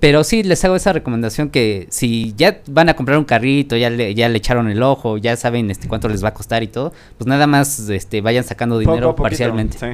[0.00, 3.90] Pero sí, les hago esa recomendación que si ya van a comprar un carrito, ya
[3.90, 6.68] le, ya le echaron el ojo, ya saben este cuánto les va a costar y
[6.68, 9.78] todo, pues nada más este vayan sacando Poco dinero poquito, parcialmente.
[9.78, 9.86] Sí.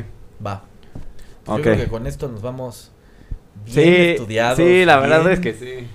[0.47, 0.63] Va.
[1.47, 1.61] Yo Ok.
[1.63, 2.93] creo que con esto nos vamos
[3.65, 4.57] bien Sí, estudiados.
[4.59, 5.87] sí, la verdad bien- es que sí.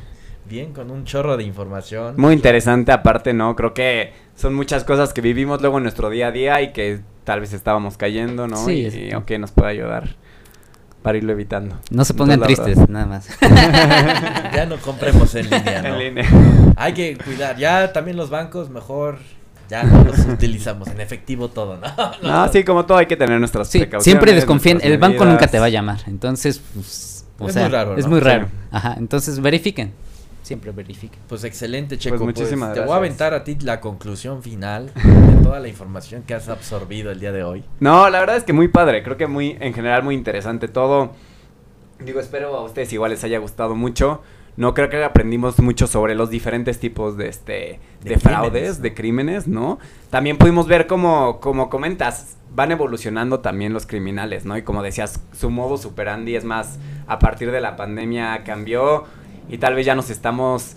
[0.50, 2.16] Bien, con un chorro de información.
[2.18, 3.56] Muy interesante aparte, ¿no?
[3.56, 7.00] Creo que son muchas cosas que vivimos luego en nuestro día a día y que
[7.24, 8.58] tal vez estábamos cayendo, ¿no?
[8.58, 10.18] Sí, y, aunque nos puede ayudar
[11.02, 11.78] para irlo evitando.
[11.90, 13.28] No se pongan Entonces, tristes, nada más.
[14.54, 15.88] Ya no compremos en línea, ¿no?
[15.96, 16.30] En línea.
[16.76, 17.58] Hay que cuidar.
[17.58, 19.18] Ya también los bancos, mejor
[19.70, 21.88] ya no los utilizamos en efectivo todo, ¿no?
[22.22, 24.04] No, sí, como todo hay que tener nuestras Sí, precauciones.
[24.04, 24.80] siempre desconfíen.
[24.84, 25.34] El banco medidas.
[25.34, 26.00] nunca te va a llamar.
[26.08, 28.26] Entonces, pues, o Es sea, muy raro, Es muy Sí.
[28.26, 28.48] raro.
[28.72, 28.96] Ajá.
[28.98, 29.94] Entonces, verifiquen.
[30.52, 31.22] Siempre verifiquen.
[31.30, 32.18] Pues excelente, Checo.
[32.18, 32.98] Pues muchísimas Te voy a gracias.
[32.98, 37.32] aventar a ti la conclusión final de toda la información que has absorbido el día
[37.32, 37.64] de hoy.
[37.80, 41.12] No, la verdad es que muy padre, creo que muy, en general muy interesante todo.
[42.04, 44.22] Digo, espero a ustedes igual les haya gustado mucho.
[44.58, 48.78] No creo que aprendimos mucho sobre los diferentes tipos de este De de, fraudes, crímenes,
[48.78, 48.82] ¿no?
[48.84, 49.80] de crímenes, ¿no?
[50.10, 54.58] También pudimos ver cómo, como comentas, van evolucionando también los criminales, ¿no?
[54.58, 56.78] Y como decías, su modo superandi es más,
[57.08, 59.06] a partir de la pandemia cambió
[59.52, 60.76] y tal vez ya nos estamos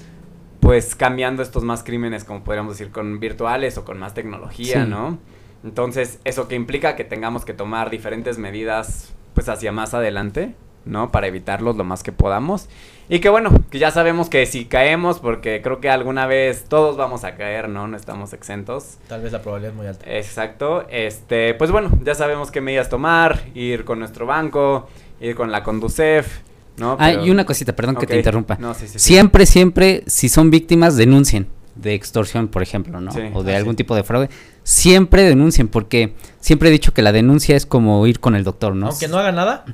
[0.60, 4.90] pues cambiando estos más crímenes, como podríamos decir, con virtuales o con más tecnología, Sí.
[4.90, 5.18] ¿no?
[5.62, 10.54] Entonces, eso que implica que tengamos que tomar diferentes medidas, pues hacia más adelante,
[10.84, 11.10] ¿no?
[11.10, 12.68] Para evitarlos lo más que podamos.
[13.08, 16.96] Y que bueno, que ya sabemos que si caemos, porque creo que alguna vez todos
[16.96, 17.86] vamos a caer, ¿no?
[17.88, 18.98] No estamos exentos.
[19.08, 20.04] Tal vez la probabilidad es muy alta.
[20.10, 20.86] Exacto.
[20.90, 24.88] Este, pues bueno, ya sabemos qué medidas tomar, ir con nuestro banco,
[25.20, 26.40] ir con la Conducef,
[26.76, 26.96] ¿no?
[26.98, 28.56] Ah, y una cosita, perdón que te interrumpa.
[28.60, 28.98] No, sí, sí, sí.
[28.98, 33.10] Siempre, siempre, si son víctimas, denuncien de extorsión, por ejemplo, ¿no?
[33.12, 33.20] Sí.
[33.32, 33.78] O de Ah, algún sí.
[33.78, 34.28] tipo de fraude.
[34.62, 38.74] Siempre denuncien, porque siempre he dicho que la denuncia es como ir con el doctor,
[38.74, 38.88] ¿no?
[38.88, 39.64] Aunque no haga nada,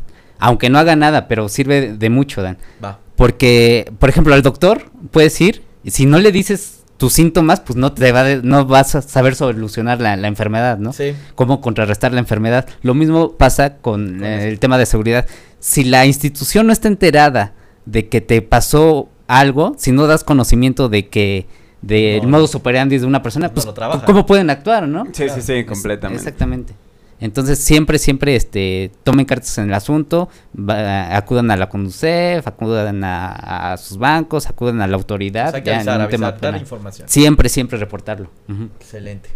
[0.43, 2.57] Aunque no haga nada, pero sirve de- de mucho, Dan.
[2.83, 2.99] va.
[3.17, 7.77] Porque, por ejemplo, al doctor puedes ir y si no le dices tus síntomas, pues
[7.77, 10.95] no te va de- no vas a saber solucionar la, la enfermedad, ¿no?
[10.95, 11.15] Sí.
[11.35, 12.67] Cómo contrarrestar la enfermedad.
[12.83, 15.27] Lo mismo pasa con Con eh, el tema de seguridad.
[15.61, 17.53] Si la institución no está enterada
[17.87, 21.47] de que te pasó algo, si no das conocimiento de que
[21.83, 22.29] del No.
[22.39, 23.67] modo operandi de una persona, No pues
[24.05, 25.05] cómo pueden actuar, ¿no?
[25.13, 26.23] Sí, sí, sí, Es- completamente.
[26.23, 26.75] Exactamente.
[27.23, 33.05] Entonces siempre, siempre, este, tomen cartas en el asunto, va- acudan a la Conducef, acudan
[33.05, 35.49] a, a sus bancos, acudan a la autoridad.
[35.49, 36.61] O sea, hay que avisar, avisar, tema dar penal.
[36.61, 37.09] información.
[37.09, 38.31] Siempre, siempre reportarlo.
[38.81, 39.29] Excelente.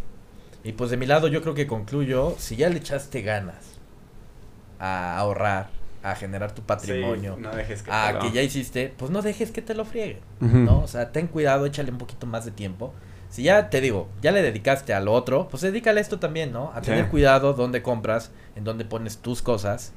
[0.65, 3.57] Y pues de mi lado yo creo que concluyo, si ya le echaste ganas
[4.79, 5.69] a ahorrar,
[6.05, 9.11] a generar tu patrimonio, Sí, no dejes que a te lo- que ya hiciste, pues
[9.11, 10.59] no dejes que te lo frieguen, Ujú.
[10.59, 10.79] ¿no?
[10.81, 12.93] O sea, ten cuidado, échale un poquito más de tiempo.
[13.31, 16.71] Si ya te digo, ya le dedicaste al otro, pues dedícale a esto también, ¿no?
[16.75, 16.91] A Sí.
[16.91, 19.93] tener cuidado dónde compras, en dónde pones tus cosas,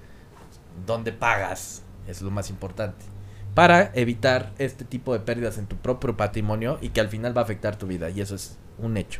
[0.85, 3.05] dónde pagas, es lo más importante.
[3.53, 7.41] Para evitar este tipo de pérdidas en tu propio patrimonio y que al final va
[7.41, 9.19] a afectar tu vida, y eso es un hecho.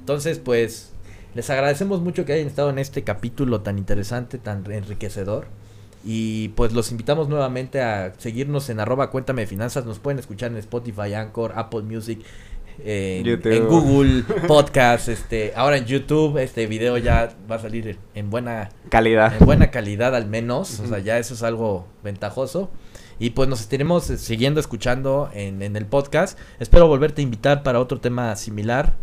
[0.00, 0.92] Entonces, pues,
[1.34, 5.46] les agradecemos mucho que hayan estado en este capítulo tan interesante, tan enriquecedor.
[6.10, 9.84] Y pues los invitamos nuevamente a seguirnos en arroba cuéntame de finanzas.
[9.84, 12.20] Nos pueden escuchar en Spotify, Anchor, Apple Music,
[12.82, 18.70] en, Google Podcast, este, ahora en YouTube, este video ya va a salir en buena,
[18.88, 19.34] Calidad.
[19.38, 20.80] en buena calidad al menos.
[20.80, 22.70] O sea, ya eso es algo ventajoso.
[23.18, 26.38] Y pues nos estaremos eh, siguiendo escuchando en, en el podcast.
[26.58, 28.94] Espero volverte a invitar para otro tema similar,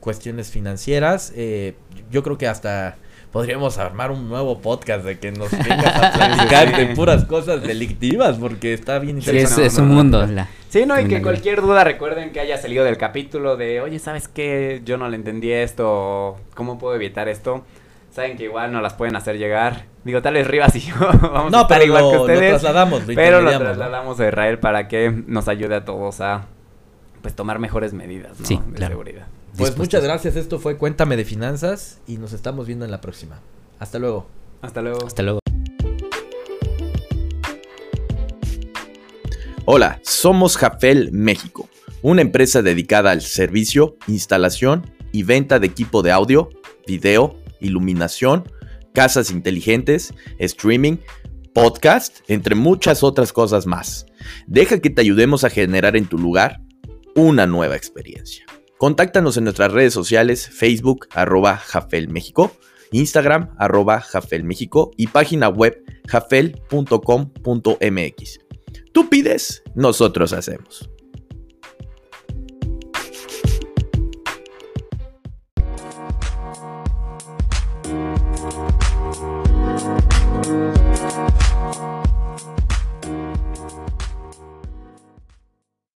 [0.00, 1.32] cuestiones financieras.
[1.36, 1.76] Eh,
[2.10, 2.96] yo creo que hasta
[3.32, 6.94] podríamos armar un nuevo podcast de que nos vengas a platicar de Sí.
[6.94, 9.66] puras cosas delictivas porque está bien Sí, interesante.
[9.66, 10.26] es, no, es un mundo.
[10.26, 13.98] la- Sí, no, y que cualquier duda recuerden que haya salido del capítulo de, oye,
[13.98, 14.82] ¿sabes qué?
[14.84, 17.64] Yo no le entendí esto, ¿cómo puedo evitar esto?
[18.10, 19.84] Saben que igual no las pueden hacer llegar.
[20.04, 22.22] Digo, tal vez Rivas y yo vamos a No, estar pero igual lo, que lo
[22.22, 22.50] ustedes.
[22.50, 23.64] trasladamos, lo pero lo intermediamos, ¿no?
[23.76, 26.46] trasladamos a Israel para que nos ayude a todos a
[27.22, 28.46] pues tomar mejores medidas ¿no?
[28.46, 28.92] Sí, de claro.
[28.92, 29.26] seguridad.
[29.58, 30.36] Pues muchas gracias.
[30.36, 33.40] Esto fue Cuéntame de Finanzas y nos estamos viendo en la próxima.
[33.80, 34.28] Hasta luego.
[34.62, 35.04] Hasta luego.
[35.04, 35.40] Hasta luego.
[39.64, 41.68] Hola, somos Jafel México,
[42.02, 46.50] una empresa dedicada al servicio, instalación y venta de equipo de audio,
[46.86, 48.44] video, iluminación,
[48.94, 50.98] casas inteligentes, streaming,
[51.52, 54.06] podcast, entre muchas otras cosas más.
[54.46, 56.60] Deja que te ayudemos a generar en tu lugar
[57.16, 58.46] una nueva experiencia.
[58.78, 62.52] Contáctanos en nuestras redes sociales, Facebook, arroba Jafel México,
[62.92, 66.78] Instagram, arroba Jafel México y página web jafel.com.mx.
[68.92, 70.88] Tú pides, nosotros hacemos.